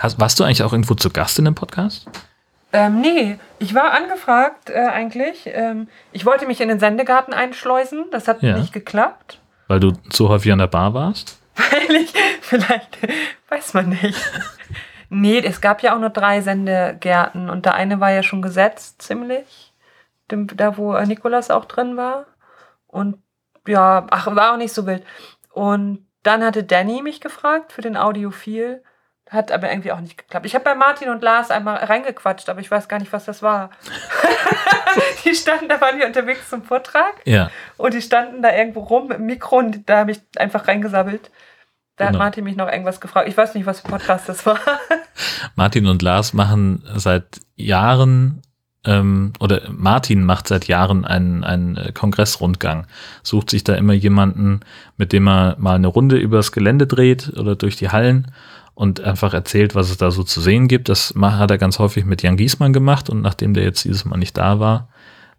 [0.00, 2.08] Hast, warst du eigentlich auch irgendwo zu Gast in dem Podcast?
[2.72, 5.42] Ähm, nee, ich war angefragt äh, eigentlich.
[5.46, 8.58] Ähm, ich wollte mich in den Sendegarten einschleusen, das hat ja.
[8.58, 9.40] nicht geklappt.
[9.66, 11.40] Weil du zu häufig an der Bar warst?
[11.54, 12.98] Weil ich, vielleicht,
[13.48, 14.20] weiß man nicht.
[15.08, 19.02] nee, es gab ja auch nur drei Sendegärten und der eine war ja schon gesetzt,
[19.02, 19.69] ziemlich.
[20.30, 22.26] Dem, da, wo Nikolas auch drin war.
[22.86, 23.18] Und
[23.66, 25.04] ja, ach, war auch nicht so wild.
[25.52, 28.82] Und dann hatte Danny mich gefragt für den Audiophil.
[29.28, 30.44] Hat aber irgendwie auch nicht geklappt.
[30.44, 33.42] Ich habe bei Martin und Lars einmal reingequatscht, aber ich weiß gar nicht, was das
[33.42, 33.70] war.
[35.24, 37.14] die standen, da waren die unterwegs zum Vortrag.
[37.24, 37.48] Ja.
[37.76, 41.30] Und die standen da irgendwo rum dem Mikro und da habe ich einfach reingesabbelt.
[41.94, 42.18] Da genau.
[42.18, 43.28] hat Martin mich noch irgendwas gefragt.
[43.28, 44.58] Ich weiß nicht, was für Podcast das war.
[45.54, 48.42] Martin und Lars machen seit Jahren
[48.84, 52.86] ähm, oder Martin macht seit Jahren einen, einen äh, Kongressrundgang,
[53.22, 54.60] sucht sich da immer jemanden,
[54.96, 58.32] mit dem er mal eine Runde übers Gelände dreht oder durch die Hallen
[58.74, 60.88] und einfach erzählt, was es da so zu sehen gibt.
[60.88, 64.16] Das hat er ganz häufig mit Jan Giesmann gemacht und nachdem der jetzt dieses Mal
[64.16, 64.88] nicht da war,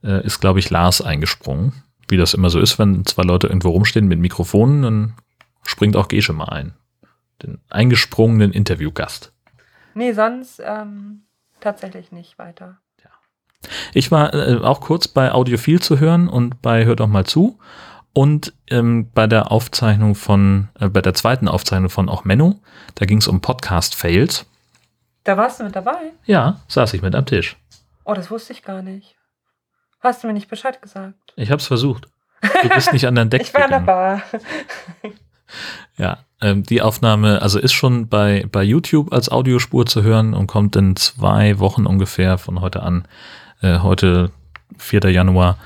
[0.03, 1.73] äh, ist, glaube ich, Lars eingesprungen.
[2.07, 5.13] Wie das immer so ist, wenn zwei Leute irgendwo rumstehen mit Mikrofonen, dann
[5.63, 6.73] springt auch Gesche mal ein.
[7.41, 9.31] Den eingesprungenen Interviewgast.
[9.95, 11.23] Nee, sonst ähm,
[11.59, 12.80] tatsächlich nicht weiter.
[13.93, 17.59] Ich war äh, auch kurz bei Audiophil zu hören und bei Hört doch mal zu.
[18.13, 22.59] Und ähm, bei der Aufzeichnung von, äh, bei der zweiten Aufzeichnung von auch Menno,
[22.95, 24.45] da ging es um Podcast-Fails.
[25.23, 26.11] Da warst du mit dabei?
[26.25, 27.55] Ja, saß ich mit am Tisch.
[28.03, 29.15] Oh, das wusste ich gar nicht.
[30.01, 31.15] Hast du mir nicht Bescheid gesagt?
[31.35, 32.07] Ich hab's versucht.
[32.63, 33.85] Du bist nicht an dein Deck Ich war gegangen.
[33.85, 34.23] dabei.
[35.97, 40.47] ja, ähm, die Aufnahme, also ist schon bei, bei YouTube als Audiospur zu hören und
[40.47, 43.05] kommt in zwei Wochen ungefähr von heute an
[43.61, 44.31] äh, heute
[44.77, 45.09] 4.
[45.11, 45.57] Januar,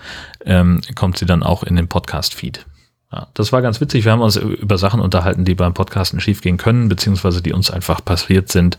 [0.46, 2.66] ähm, kommt sie dann auch in den Podcast-Feed.
[3.12, 4.04] Ja, das war ganz witzig.
[4.04, 8.04] Wir haben uns über Sachen unterhalten, die beim Podcasten schiefgehen können, beziehungsweise die uns einfach
[8.04, 8.78] passiert sind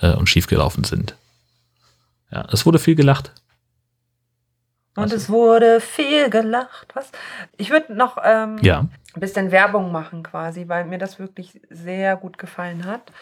[0.00, 1.14] äh, und schiefgelaufen sind.
[2.30, 3.32] Ja, es wurde viel gelacht.
[4.96, 5.16] Und also.
[5.16, 6.88] es wurde viel gelacht.
[6.94, 7.10] Was?
[7.56, 8.80] Ich würde noch ähm, ja.
[9.14, 13.12] ein bisschen Werbung machen quasi, weil mir das wirklich sehr gut gefallen hat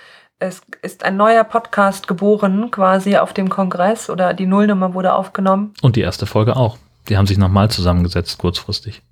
[0.43, 5.73] es ist ein neuer Podcast geboren, quasi auf dem Kongress oder die Nullnummer wurde aufgenommen.
[5.83, 6.79] Und die erste Folge auch.
[7.09, 9.03] Die haben sich nochmal zusammengesetzt, kurzfristig.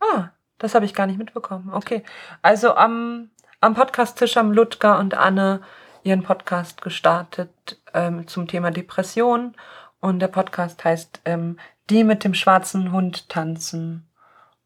[0.00, 1.70] Ah, das habe ich gar nicht mitbekommen.
[1.72, 2.02] Okay.
[2.42, 5.60] Also am, am Podcast-Tisch haben Ludger und Anne
[6.02, 9.54] ihren Podcast gestartet ähm, zum Thema Depression.
[10.00, 11.58] Und der Podcast heißt ähm,
[11.90, 14.06] Die mit dem schwarzen Hund tanzen.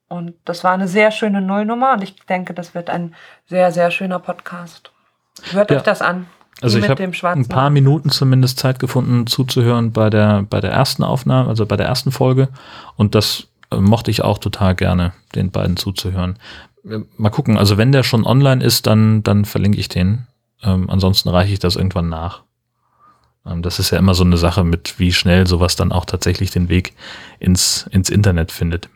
[0.08, 3.14] Und das war eine sehr schöne Nullnummer und ich denke, das wird ein
[3.46, 4.90] sehr, sehr schöner Podcast.
[5.52, 5.76] Hört ja.
[5.76, 6.26] euch das an.
[6.60, 11.04] Also ich habe ein paar Minuten zumindest Zeit gefunden zuzuhören bei der, bei der ersten
[11.04, 12.48] Aufnahme, also bei der ersten Folge.
[12.96, 16.38] Und das äh, mochte ich auch total gerne, den beiden zuzuhören.
[16.84, 20.26] Äh, mal gucken, also wenn der schon online ist, dann, dann verlinke ich den.
[20.62, 22.42] Ähm, ansonsten reiche ich das irgendwann nach.
[23.46, 26.50] Ähm, das ist ja immer so eine Sache mit, wie schnell sowas dann auch tatsächlich
[26.50, 26.94] den Weg
[27.38, 28.88] ins, ins Internet findet.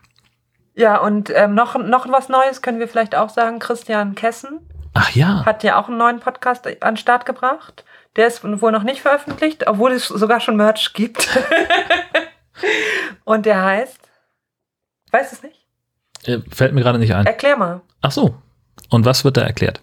[0.75, 3.61] Ja, und ähm, noch, noch was Neues können wir vielleicht auch sagen.
[3.61, 4.61] Christian Kessen
[4.95, 5.45] Ach ja.
[5.45, 7.85] Hat ja auch einen neuen Podcast an den Start gebracht.
[8.17, 11.29] Der ist wohl noch nicht veröffentlicht, obwohl es sogar schon Merch gibt.
[13.25, 13.99] Und der heißt.
[15.11, 15.67] Weiß es nicht?
[16.25, 17.27] Äh, fällt mir gerade nicht ein.
[17.27, 17.81] Erklär mal.
[18.01, 18.37] Ach so.
[18.89, 19.81] Und was wird da erklärt?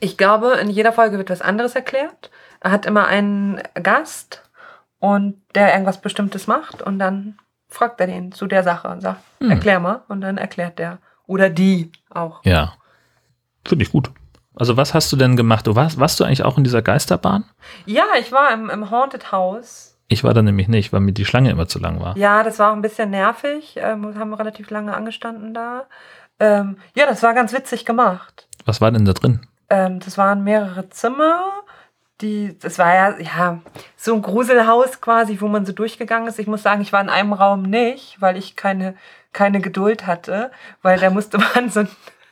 [0.00, 2.30] Ich glaube, in jeder Folge wird was anderes erklärt.
[2.60, 4.42] Er hat immer einen Gast
[4.98, 9.20] und der irgendwas Bestimmtes macht und dann fragt er den zu der Sache und sagt,
[9.40, 9.50] hm.
[9.50, 10.98] erklär mal und dann erklärt der.
[11.26, 12.44] Oder die auch.
[12.44, 12.74] Ja.
[13.66, 14.10] Finde ich gut.
[14.56, 15.66] Also was hast du denn gemacht?
[15.66, 17.44] Du warst, warst du eigentlich auch in dieser Geisterbahn?
[17.86, 19.96] Ja, ich war im, im Haunted House.
[20.08, 22.16] Ich war da nämlich nicht, weil mir die Schlange immer zu lang war.
[22.16, 23.76] Ja, das war auch ein bisschen nervig.
[23.76, 25.84] Ähm, haben relativ lange angestanden da.
[26.40, 28.48] Ähm, ja, das war ganz witzig gemacht.
[28.64, 29.46] Was war denn da drin?
[29.68, 31.44] Ähm, das waren mehrere Zimmer.
[32.20, 33.60] Die, das war ja, ja,
[33.96, 36.38] so ein Gruselhaus quasi, wo man so durchgegangen ist.
[36.40, 38.96] Ich muss sagen, ich war in einem Raum nicht, weil ich keine,
[39.32, 40.50] keine Geduld hatte,
[40.82, 41.88] weil da musste man so ein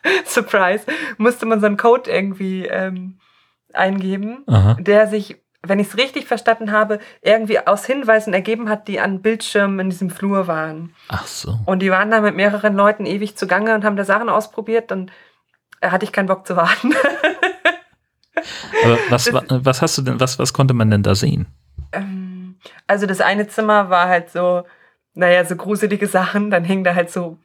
[0.25, 0.85] Surprise,
[1.19, 3.19] musste man so einen Code irgendwie ähm,
[3.73, 4.77] eingeben, Aha.
[4.81, 9.23] der sich, wenn ich es richtig verstanden habe, irgendwie aus Hinweisen ergeben hat, die an
[9.23, 10.95] Bildschirmen in diesem Flur waren.
[11.09, 11.59] Ach so.
[11.67, 15.11] Und die waren da mit mehreren Leuten ewig zugange und haben da Sachen ausprobiert und
[15.81, 16.95] äh, hatte ich keinen Bock zu warten.
[18.85, 21.47] Aber was, das, was hast du denn, was, was konnte man denn da sehen?
[21.93, 24.65] Ähm, also das eine Zimmer war halt so,
[25.15, 27.39] naja, so gruselige Sachen, dann hingen da halt so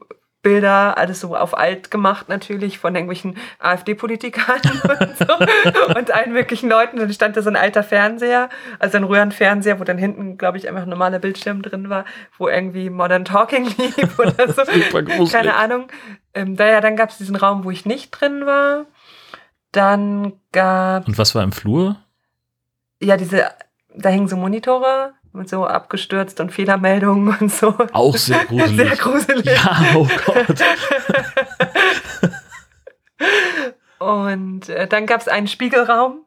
[0.43, 6.67] Bilder, alles so auf alt gemacht natürlich von irgendwelchen AfD-Politikern und so und allen möglichen
[6.67, 6.97] Leuten.
[6.97, 8.49] Dann stand da so ein alter Fernseher,
[8.79, 12.05] also ein Röhrenfernseher, wo dann hinten, glaube ich, einfach ein normaler Bildschirm drin war,
[12.39, 14.63] wo irgendwie Modern Talking lief oder so.
[14.65, 15.31] Super gruselig.
[15.31, 15.87] Keine Ahnung.
[16.33, 18.87] Ähm, da, ja, dann gab es diesen Raum, wo ich nicht drin war.
[19.71, 21.97] Dann gab Und was war im Flur?
[23.01, 23.49] ja diese,
[23.95, 27.73] da hingen so Monitore mit so abgestürzt und Fehlermeldungen und so.
[27.93, 28.75] Auch sehr gruselig.
[28.75, 29.45] Sehr gruselig.
[29.45, 30.61] Ja, oh Gott.
[33.99, 36.25] Und äh, dann gab es einen Spiegelraum.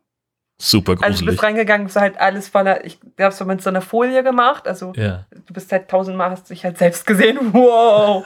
[0.65, 1.27] Super Also du gruselig.
[1.27, 4.67] bist reingegangen, war halt alles voller, ich glaube, so mit so einer Folie gemacht.
[4.67, 5.27] Also ja.
[5.31, 7.39] du bist halt tausendmal, hast dich halt selbst gesehen.
[7.53, 8.25] Wow!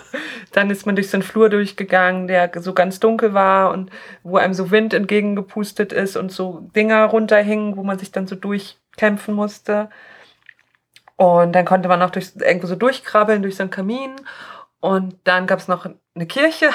[0.52, 3.90] Dann ist man durch so einen Flur durchgegangen, der so ganz dunkel war und
[4.22, 8.36] wo einem so Wind entgegengepustet ist und so Dinger runterhingen, wo man sich dann so
[8.36, 9.90] durchkämpfen musste.
[11.16, 14.14] Und dann konnte man auch durch, irgendwo so durchkrabbeln durch so einen Kamin.
[14.78, 16.68] Und dann gab es noch eine Kirche.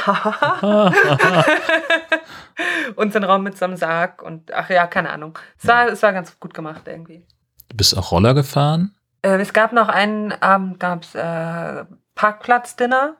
[2.95, 4.21] und so einen Raum mit so einem Sarg.
[4.21, 5.37] Und ach ja, keine Ahnung.
[5.59, 7.25] Es war, es war ganz gut gemacht irgendwie.
[7.69, 8.95] Du bist auch Roller gefahren?
[9.21, 13.15] Äh, es gab noch einen Abend, gab es äh, Parkplatzdinner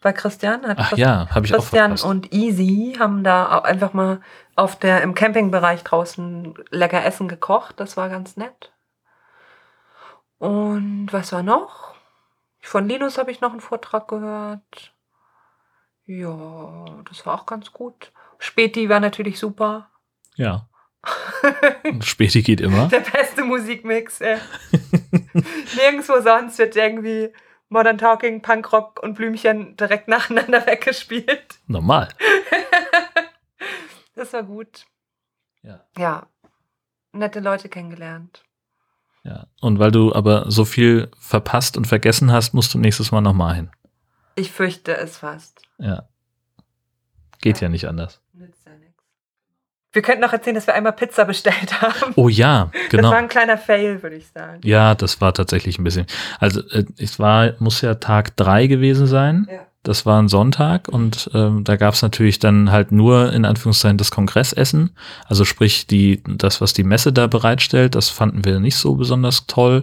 [0.00, 0.66] bei Christian.
[0.66, 4.20] Hat Ach Christ- ja, habe ich auch Christian und Easy haben da auch einfach mal
[4.56, 7.80] auf der, im Campingbereich draußen lecker Essen gekocht.
[7.80, 8.72] Das war ganz nett.
[10.38, 11.94] Und was war noch?
[12.60, 14.91] Von Linus habe ich noch einen Vortrag gehört.
[16.06, 18.12] Ja, das war auch ganz gut.
[18.38, 19.90] Späti war natürlich super.
[20.36, 20.68] Ja.
[22.00, 22.88] Späti geht immer.
[22.88, 24.20] Der beste Musikmix.
[24.20, 24.38] Ey.
[25.76, 27.32] Nirgendwo sonst wird irgendwie
[27.68, 31.60] Modern Talking, Punkrock und Blümchen direkt nacheinander weggespielt.
[31.66, 32.08] Normal.
[34.14, 34.86] Das war gut.
[35.62, 35.84] Ja.
[35.96, 36.26] Ja.
[37.12, 38.44] Nette Leute kennengelernt.
[39.24, 39.46] Ja.
[39.60, 43.54] Und weil du aber so viel verpasst und vergessen hast, musst du nächstes Mal nochmal
[43.54, 43.70] hin.
[44.34, 45.60] Ich fürchte es fast.
[45.78, 46.04] Ja.
[47.40, 48.20] Geht ja nicht anders.
[48.32, 49.02] Nützt ja nichts.
[49.92, 52.12] Wir könnten noch erzählen, dass wir einmal Pizza bestellt haben.
[52.16, 53.10] Oh ja, Das genau.
[53.10, 54.60] war ein kleiner Fail, würde ich sagen.
[54.64, 56.06] Ja, das war tatsächlich ein bisschen.
[56.38, 59.46] Also äh, es war, muss ja Tag drei gewesen sein.
[59.50, 59.66] Ja.
[59.82, 63.98] Das war ein Sonntag und ähm, da gab es natürlich dann halt nur in Anführungszeichen
[63.98, 64.96] das Kongressessen.
[65.26, 69.48] Also sprich die, das, was die Messe da bereitstellt, das fanden wir nicht so besonders
[69.48, 69.82] toll.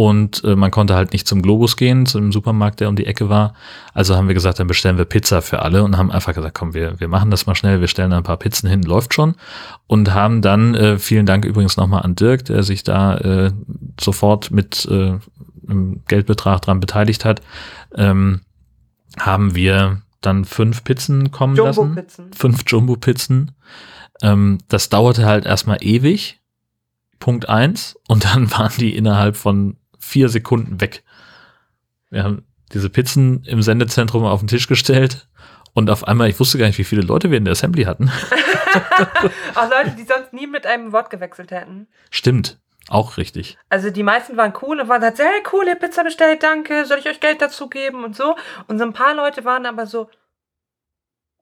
[0.00, 3.04] Und äh, man konnte halt nicht zum Globus gehen, zu dem Supermarkt, der um die
[3.04, 3.52] Ecke war.
[3.92, 6.72] Also haben wir gesagt, dann bestellen wir Pizza für alle und haben einfach gesagt, komm,
[6.72, 9.34] wir, wir machen das mal schnell, wir stellen ein paar Pizzen hin, läuft schon.
[9.86, 13.52] Und haben dann, äh, vielen Dank übrigens nochmal an Dirk, der sich da äh,
[14.00, 15.18] sofort mit äh,
[15.68, 17.42] einem Geldbetrag dran beteiligt hat,
[17.94, 18.40] ähm,
[19.18, 21.78] haben wir dann fünf Pizzen kommen lassen.
[21.78, 22.32] Jumbo-Pizzen.
[22.32, 23.50] Fünf Jumbo-Pizzen.
[24.22, 26.40] Ähm, das dauerte halt erstmal ewig.
[27.18, 27.98] Punkt eins.
[28.08, 29.76] Und dann waren die innerhalb von
[30.10, 31.04] vier Sekunden weg.
[32.10, 35.28] Wir haben diese Pizzen im Sendezentrum auf den Tisch gestellt.
[35.72, 38.10] Und auf einmal, ich wusste gar nicht, wie viele Leute wir in der Assembly hatten.
[39.54, 41.86] Auch Leute, die sonst nie mit einem Wort gewechselt hätten.
[42.10, 42.58] Stimmt.
[42.88, 43.56] Auch richtig.
[43.68, 46.98] Also die meisten waren cool und waren halt hey cool, ihr Pizza bestellt, danke, soll
[46.98, 48.34] ich euch Geld dazu geben und so.
[48.66, 50.10] Und so ein paar Leute waren aber so,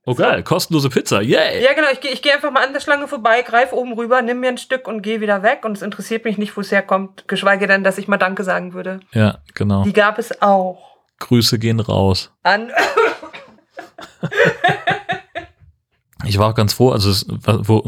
[0.08, 1.62] Oh geil, kostenlose Pizza, yay!
[1.62, 4.40] ja genau, ich, ich gehe einfach mal an der Schlange vorbei, greif oben rüber, nimm
[4.40, 5.66] mir ein Stück und gehe wieder weg.
[5.66, 8.72] Und es interessiert mich nicht, wo es herkommt, geschweige denn, dass ich mal Danke sagen
[8.72, 9.00] würde.
[9.12, 9.84] Ja, genau.
[9.84, 10.96] Die gab es auch.
[11.18, 12.32] Grüße gehen raus.
[12.42, 12.72] An
[16.24, 17.82] Ich war auch ganz froh, also es, wo,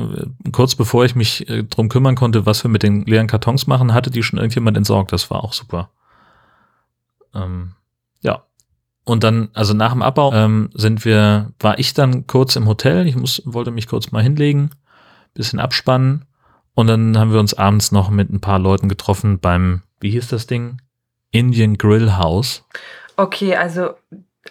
[0.52, 3.94] kurz bevor ich mich äh, drum kümmern konnte, was wir mit den leeren Kartons machen,
[3.94, 5.10] hatte die schon irgendjemand entsorgt.
[5.12, 5.88] Das war auch super.
[7.34, 7.72] Ähm,
[8.20, 8.44] ja.
[9.10, 13.08] Und dann, also nach dem Abbau ähm, sind wir, war ich dann kurz im Hotel.
[13.08, 14.70] Ich muss, wollte mich kurz mal hinlegen,
[15.34, 16.26] bisschen abspannen.
[16.74, 20.28] Und dann haben wir uns abends noch mit ein paar Leuten getroffen beim, wie hieß
[20.28, 20.80] das Ding?
[21.32, 22.64] Indian Grill House.
[23.16, 23.94] Okay, also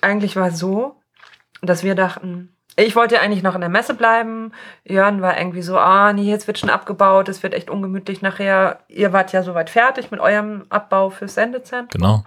[0.02, 0.98] eigentlich war es so,
[1.62, 4.52] dass wir dachten, ich wollte eigentlich noch in der Messe bleiben.
[4.84, 8.80] Jörn war irgendwie so, ah, nee, jetzt wird schon abgebaut, es wird echt ungemütlich nachher.
[8.90, 11.88] Ihr wart ja soweit fertig mit eurem Abbau fürs Sendezentrum.
[11.92, 12.24] Genau,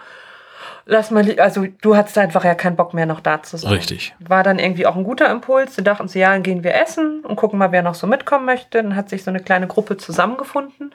[0.84, 3.72] Lass mal, also du hattest einfach ja keinen Bock mehr noch da zu sein.
[3.72, 4.14] richtig.
[4.18, 5.76] War dann irgendwie auch ein guter Impuls.
[5.76, 8.46] Wir dachten so, ja, dann gehen wir essen und gucken mal, wer noch so mitkommen
[8.46, 8.82] möchte.
[8.82, 10.92] Dann hat sich so eine kleine Gruppe zusammengefunden.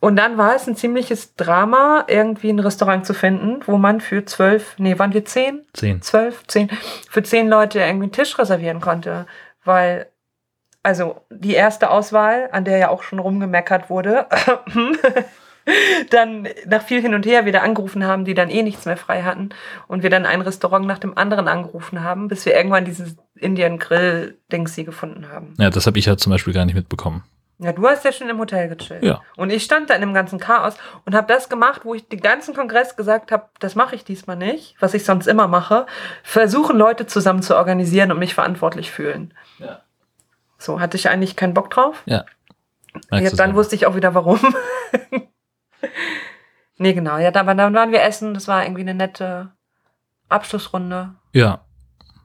[0.00, 4.24] Und dann war es ein ziemliches Drama, irgendwie ein Restaurant zu finden, wo man für
[4.24, 5.64] zwölf, nee, waren wir zehn?
[5.74, 6.02] Zehn.
[6.02, 6.68] zwölf, zehn,
[7.08, 9.26] für zehn Leute irgendwie einen Tisch reservieren konnte.
[9.64, 10.08] Weil,
[10.82, 14.26] also die erste Auswahl, an der ja auch schon rumgemeckert wurde,
[16.10, 19.22] dann nach viel hin und her wieder angerufen haben, die dann eh nichts mehr frei
[19.22, 19.50] hatten.
[19.88, 23.78] Und wir dann ein Restaurant nach dem anderen angerufen haben, bis wir irgendwann dieses Indian
[23.78, 25.54] Grill Dings sie gefunden haben.
[25.58, 27.24] Ja, das habe ich ja zum Beispiel gar nicht mitbekommen.
[27.58, 29.04] Ja, du hast ja schon im Hotel gechillt.
[29.04, 29.20] Ja.
[29.36, 32.20] Und ich stand da in dem ganzen Chaos und habe das gemacht, wo ich den
[32.20, 35.86] ganzen Kongress gesagt habe, das mache ich diesmal nicht, was ich sonst immer mache.
[36.24, 39.32] Versuchen, Leute zusammen zu organisieren und mich verantwortlich fühlen.
[39.58, 39.80] Ja.
[40.58, 42.02] So, hatte ich eigentlich keinen Bock drauf.
[42.06, 42.24] Ja.
[42.94, 44.40] Ja, Merkst du dann wusste ich auch wieder warum.
[46.78, 47.18] Nee, genau.
[47.18, 48.34] Ja, aber dann waren wir essen.
[48.34, 49.52] Das war irgendwie eine nette
[50.28, 51.14] Abschlussrunde.
[51.32, 51.64] Ja.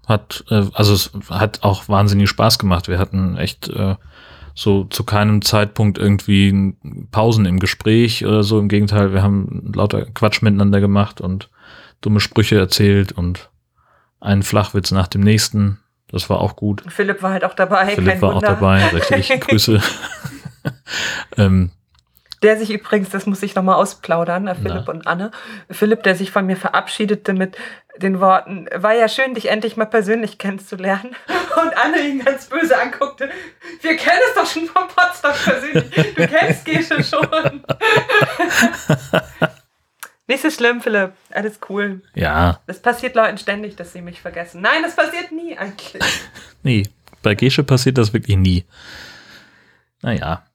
[0.07, 2.87] Hat, äh, also es hat auch wahnsinnig Spaß gemacht.
[2.87, 3.95] Wir hatten echt äh,
[4.55, 6.75] so zu keinem Zeitpunkt irgendwie
[7.11, 8.59] Pausen im Gespräch oder so.
[8.59, 11.49] Im Gegenteil, wir haben lauter Quatsch miteinander gemacht und
[12.01, 13.49] dumme Sprüche erzählt und
[14.19, 15.79] einen Flachwitz nach dem nächsten.
[16.09, 16.83] Das war auch gut.
[16.87, 17.87] Philipp war halt auch dabei.
[17.87, 18.47] Philipp war auch Wunder.
[18.47, 19.41] dabei, richtig.
[19.41, 19.81] Grüße.
[21.37, 21.71] ähm,
[22.43, 24.91] Der sich übrigens, das muss ich nochmal ausplaudern, äh, Philipp Na.
[24.91, 25.31] und Anne.
[25.71, 27.57] Philipp, der sich von mir verabschiedete mit
[27.97, 31.15] den Worten, war ja schön, dich endlich mal persönlich kennenzulernen.
[31.59, 33.29] Und Anne ihn ganz böse anguckte.
[33.81, 36.13] Wir kennen es doch schon vom Potsdam persönlich.
[36.13, 37.27] Du kennst Gesche schon.
[40.27, 41.13] Nicht so schlimm, Philipp.
[41.31, 42.01] Alles cool.
[42.13, 44.61] ja, Das passiert Leuten ständig, dass sie mich vergessen.
[44.61, 46.03] Nein, das passiert nie eigentlich.
[46.63, 46.83] nee,
[47.23, 48.65] bei Gesche passiert das wirklich nie.
[50.01, 50.45] Naja.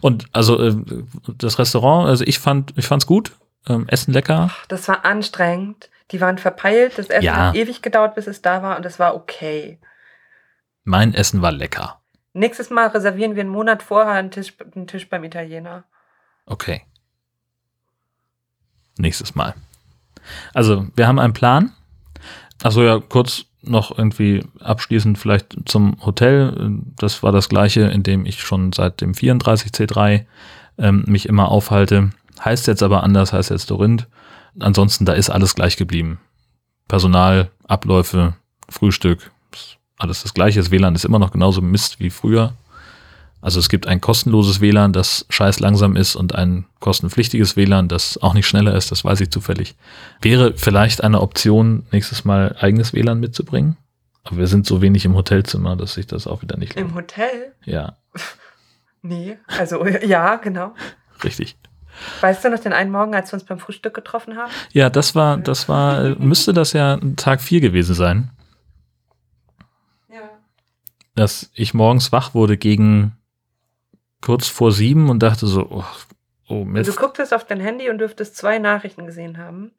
[0.00, 0.76] Und also äh,
[1.36, 3.32] das Restaurant, also ich fand, ich fand's gut.
[3.66, 4.50] Ähm, Essen lecker.
[4.68, 5.90] Das war anstrengend.
[6.10, 6.98] Die waren verpeilt.
[6.98, 7.48] Das Essen Ja.
[7.48, 8.76] hat ewig gedauert, bis es da war.
[8.76, 9.78] Und es war okay.
[10.84, 12.00] Mein Essen war lecker.
[12.32, 15.84] Nächstes Mal reservieren wir einen Monat vorher einen Tisch, einen Tisch beim Italiener.
[16.46, 16.82] Okay.
[18.96, 19.54] Nächstes Mal.
[20.54, 21.72] Also, wir haben einen Plan.
[22.62, 26.80] Achso, ja, kurz noch irgendwie abschließend vielleicht zum Hotel.
[26.96, 30.24] Das war das gleiche, in dem ich schon seit dem 34C3
[30.78, 32.10] ähm, mich immer aufhalte.
[32.44, 34.06] Heißt jetzt aber anders, heißt jetzt Dorinth.
[34.60, 36.18] Ansonsten, da ist alles gleich geblieben.
[36.86, 38.34] Personal, Abläufe,
[38.68, 39.30] Frühstück,
[39.98, 40.60] alles das gleiche.
[40.60, 42.54] Das WLAN ist immer noch genauso Mist wie früher.
[43.40, 48.18] Also es gibt ein kostenloses WLAN, das scheiß langsam ist und ein kostenpflichtiges WLAN, das
[48.18, 49.76] auch nicht schneller ist, das weiß ich zufällig.
[50.20, 53.76] Wäre vielleicht eine Option, nächstes Mal eigenes WLAN mitzubringen.
[54.24, 56.94] Aber wir sind so wenig im Hotelzimmer, dass sich das auch wieder nicht Im lohnt.
[56.96, 57.54] Hotel?
[57.64, 57.96] Ja,
[59.02, 59.38] Nee.
[59.46, 60.74] Also, ja, genau.
[61.22, 61.56] richtig.
[62.20, 64.50] Weißt du noch den einen Morgen, als wir uns beim Frühstück getroffen haben?
[64.72, 68.30] Ja, das war, das war, müsste das ja Tag 4 gewesen sein,
[70.12, 70.28] Ja.
[71.14, 73.12] dass ich morgens wach wurde gegen
[74.20, 75.84] kurz vor sieben und dachte so, oh,
[76.48, 76.96] oh Und du Mist.
[76.96, 79.72] gucktest auf dein Handy und dürftest zwei Nachrichten gesehen haben.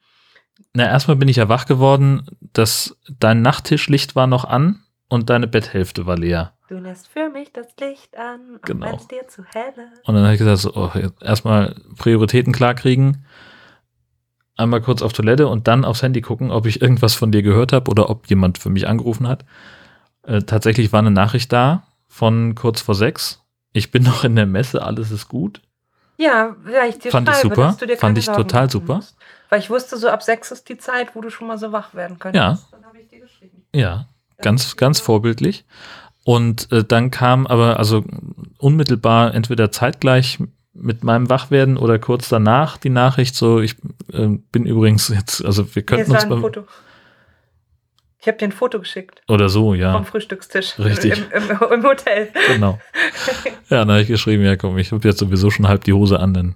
[0.74, 5.48] Na, erstmal bin ich ja wach geworden, dass dein Nachttischlicht war noch an und deine
[5.48, 6.54] Betthälfte war leer.
[6.68, 8.96] Du lässt für mich das Licht an, auch Genau.
[8.96, 10.08] es dir zu hell ist.
[10.08, 13.26] Und dann habe ich gesagt, so, oh, erstmal Prioritäten klarkriegen,
[14.56, 17.74] einmal kurz auf Toilette und dann aufs Handy gucken, ob ich irgendwas von dir gehört
[17.74, 19.46] habe oder ob jemand für mich angerufen hat.
[20.24, 23.42] Äh, tatsächlich war eine Nachricht da von kurz vor sechs.
[23.74, 25.61] Ich bin noch in der Messe, alles ist gut.
[26.17, 27.67] Ja, weil ich dir Fand ich schreibe, super.
[27.67, 28.99] dass du dir Fand ich Sorgen total machen super.
[29.49, 31.93] Weil ich wusste, so ab sechs ist die Zeit, wo du schon mal so wach
[31.93, 32.43] werden könntest.
[32.43, 32.59] Ja.
[32.72, 33.63] Dann habe ich dir geschrieben.
[33.74, 34.07] Ja,
[34.41, 35.65] ganz, ganz vorbildlich.
[36.26, 38.03] Und äh, dann kam aber also
[38.57, 40.39] unmittelbar entweder zeitgleich
[40.74, 43.76] mit meinem Wachwerden oder kurz danach die Nachricht so, ich
[44.11, 46.61] äh, bin übrigens jetzt, also wir könnten uns ein beim, Foto.
[46.61, 46.89] Ich
[48.30, 50.80] habe dir ein Foto geschickt oder so, ja, vom Frühstückstisch.
[50.80, 51.21] Richtig.
[51.34, 52.30] Im, im, Im Hotel.
[52.47, 52.80] genau.
[53.69, 56.19] Ja, dann habe ich geschrieben, ja komm, ich habe jetzt sowieso schon halb die Hose
[56.21, 56.55] an, dann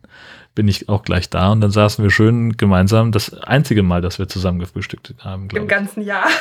[0.55, 4.19] bin ich auch gleich da und dann saßen wir schön gemeinsam, das einzige Mal, dass
[4.19, 5.69] wir zusammen gefrühstückt haben, Im glaube ich.
[5.69, 6.27] ganzen Jahr.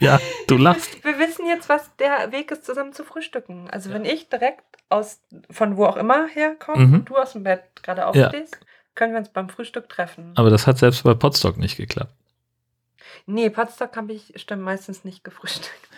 [0.00, 1.02] Ja, du lachst.
[1.04, 3.68] Wir wissen jetzt, was der Weg ist, zusammen zu frühstücken.
[3.68, 5.18] Also wenn ich direkt aus,
[5.50, 6.94] von wo auch immer herkomme, Mhm.
[6.94, 8.06] und du aus dem Bett gerade Ja.
[8.06, 8.60] aufstehst,
[8.94, 10.32] können wir uns beim Frühstück treffen.
[10.36, 12.12] Aber das hat selbst bei Podstock nicht geklappt.
[13.26, 15.88] Nee, Potsdam habe ich stimmt, meistens nicht gefrühstückt.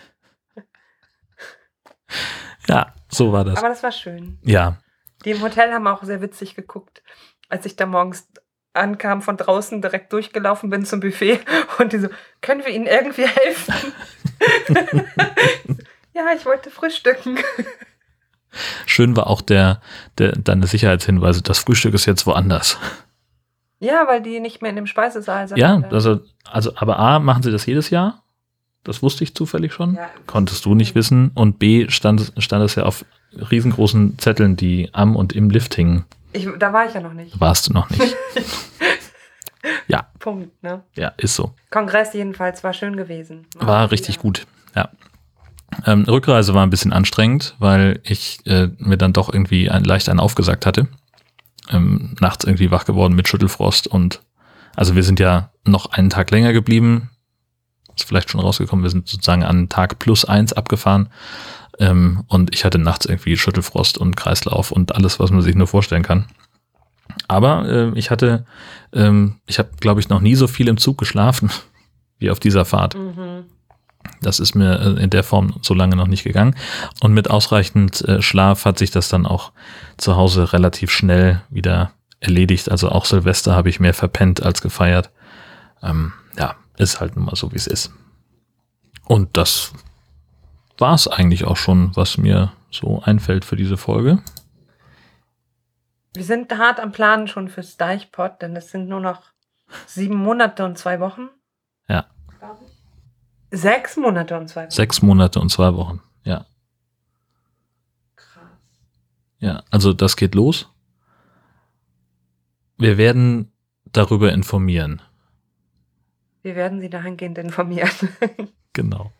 [2.67, 3.57] Ja, so war das.
[3.57, 4.39] Aber das war schön.
[4.43, 4.77] Ja,
[5.25, 7.03] Die im Hotel haben auch sehr witzig geguckt,
[7.49, 8.27] als ich da morgens
[8.73, 11.39] ankam, von draußen direkt durchgelaufen bin zum Buffet
[11.79, 12.09] und die so,
[12.41, 13.93] können wir Ihnen irgendwie helfen?
[16.13, 17.39] ja, ich wollte frühstücken.
[18.85, 19.81] Schön war auch der,
[20.17, 21.41] der deine Sicherheitshinweise.
[21.41, 22.77] Das Frühstück ist jetzt woanders.
[23.81, 25.57] Ja, weil die nicht mehr in dem Speisesaal sind.
[25.57, 28.23] Ja, also, also, aber A, machen sie das jedes Jahr?
[28.83, 29.95] Das wusste ich zufällig schon.
[29.95, 30.07] Ja.
[30.27, 31.31] Konntest du nicht wissen.
[31.33, 33.03] Und B, stand, stand es ja auf
[33.33, 36.05] riesengroßen Zetteln, die am und im Lift hingen.
[36.31, 37.39] Ich, da war ich ja noch nicht.
[37.39, 38.15] Warst du noch nicht.
[39.87, 40.83] ja, Punkt, ne?
[40.95, 41.53] ja, ist so.
[41.71, 43.47] Kongress jedenfalls war schön gewesen.
[43.55, 44.89] War richtig gut, ja.
[45.85, 50.09] Ähm, Rückreise war ein bisschen anstrengend, weil ich äh, mir dann doch irgendwie ein, leicht
[50.09, 50.87] einen aufgesagt hatte.
[51.71, 54.21] Ähm, nachts irgendwie wach geworden mit Schüttelfrost und
[54.75, 57.09] also wir sind ja noch einen Tag länger geblieben.
[57.95, 61.09] Ist vielleicht schon rausgekommen, wir sind sozusagen an Tag plus eins abgefahren
[61.79, 65.67] Ähm, und ich hatte nachts irgendwie Schüttelfrost und Kreislauf und alles, was man sich nur
[65.67, 66.25] vorstellen kann.
[67.27, 68.45] Aber äh, ich hatte,
[68.93, 71.49] ähm, ich habe, glaube ich, noch nie so viel im Zug geschlafen
[72.19, 72.95] wie auf dieser Fahrt.
[72.95, 73.45] Mhm.
[74.21, 76.55] Das ist mir äh, in der Form so lange noch nicht gegangen.
[77.01, 79.51] Und mit ausreichend äh, Schlaf hat sich das dann auch
[79.97, 82.69] zu Hause relativ schnell wieder erledigt.
[82.69, 85.09] Also auch Silvester habe ich mehr verpennt als gefeiert.
[85.83, 87.91] Ähm, ja, ist halt nun mal so, wie es ist.
[89.05, 89.73] Und das
[90.77, 94.21] war es eigentlich auch schon, was mir so einfällt für diese Folge.
[96.13, 99.21] Wir sind hart am Planen schon fürs Deichpot, denn es sind nur noch
[99.85, 101.29] sieben Monate und zwei Wochen.
[103.51, 104.71] Sechs Monate und zwei Wochen.
[104.71, 106.45] Sechs Monate und zwei Wochen, ja.
[108.15, 108.43] Krass.
[109.39, 110.69] Ja, also das geht los.
[112.77, 113.51] Wir werden
[113.91, 115.01] darüber informieren.
[116.41, 117.91] Wir werden Sie dahingehend informieren.
[118.73, 119.11] genau.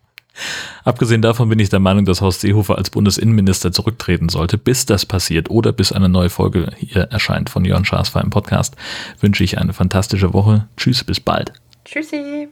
[0.83, 4.57] Abgesehen davon bin ich der Meinung, dass Horst Seehofer als Bundesinnenminister zurücktreten sollte.
[4.57, 8.75] Bis das passiert oder bis eine neue Folge hier erscheint von Jörn Schaas im Podcast,
[9.19, 10.67] wünsche ich eine fantastische Woche.
[10.77, 11.53] Tschüss, bis bald.
[11.85, 12.47] Tschüssi.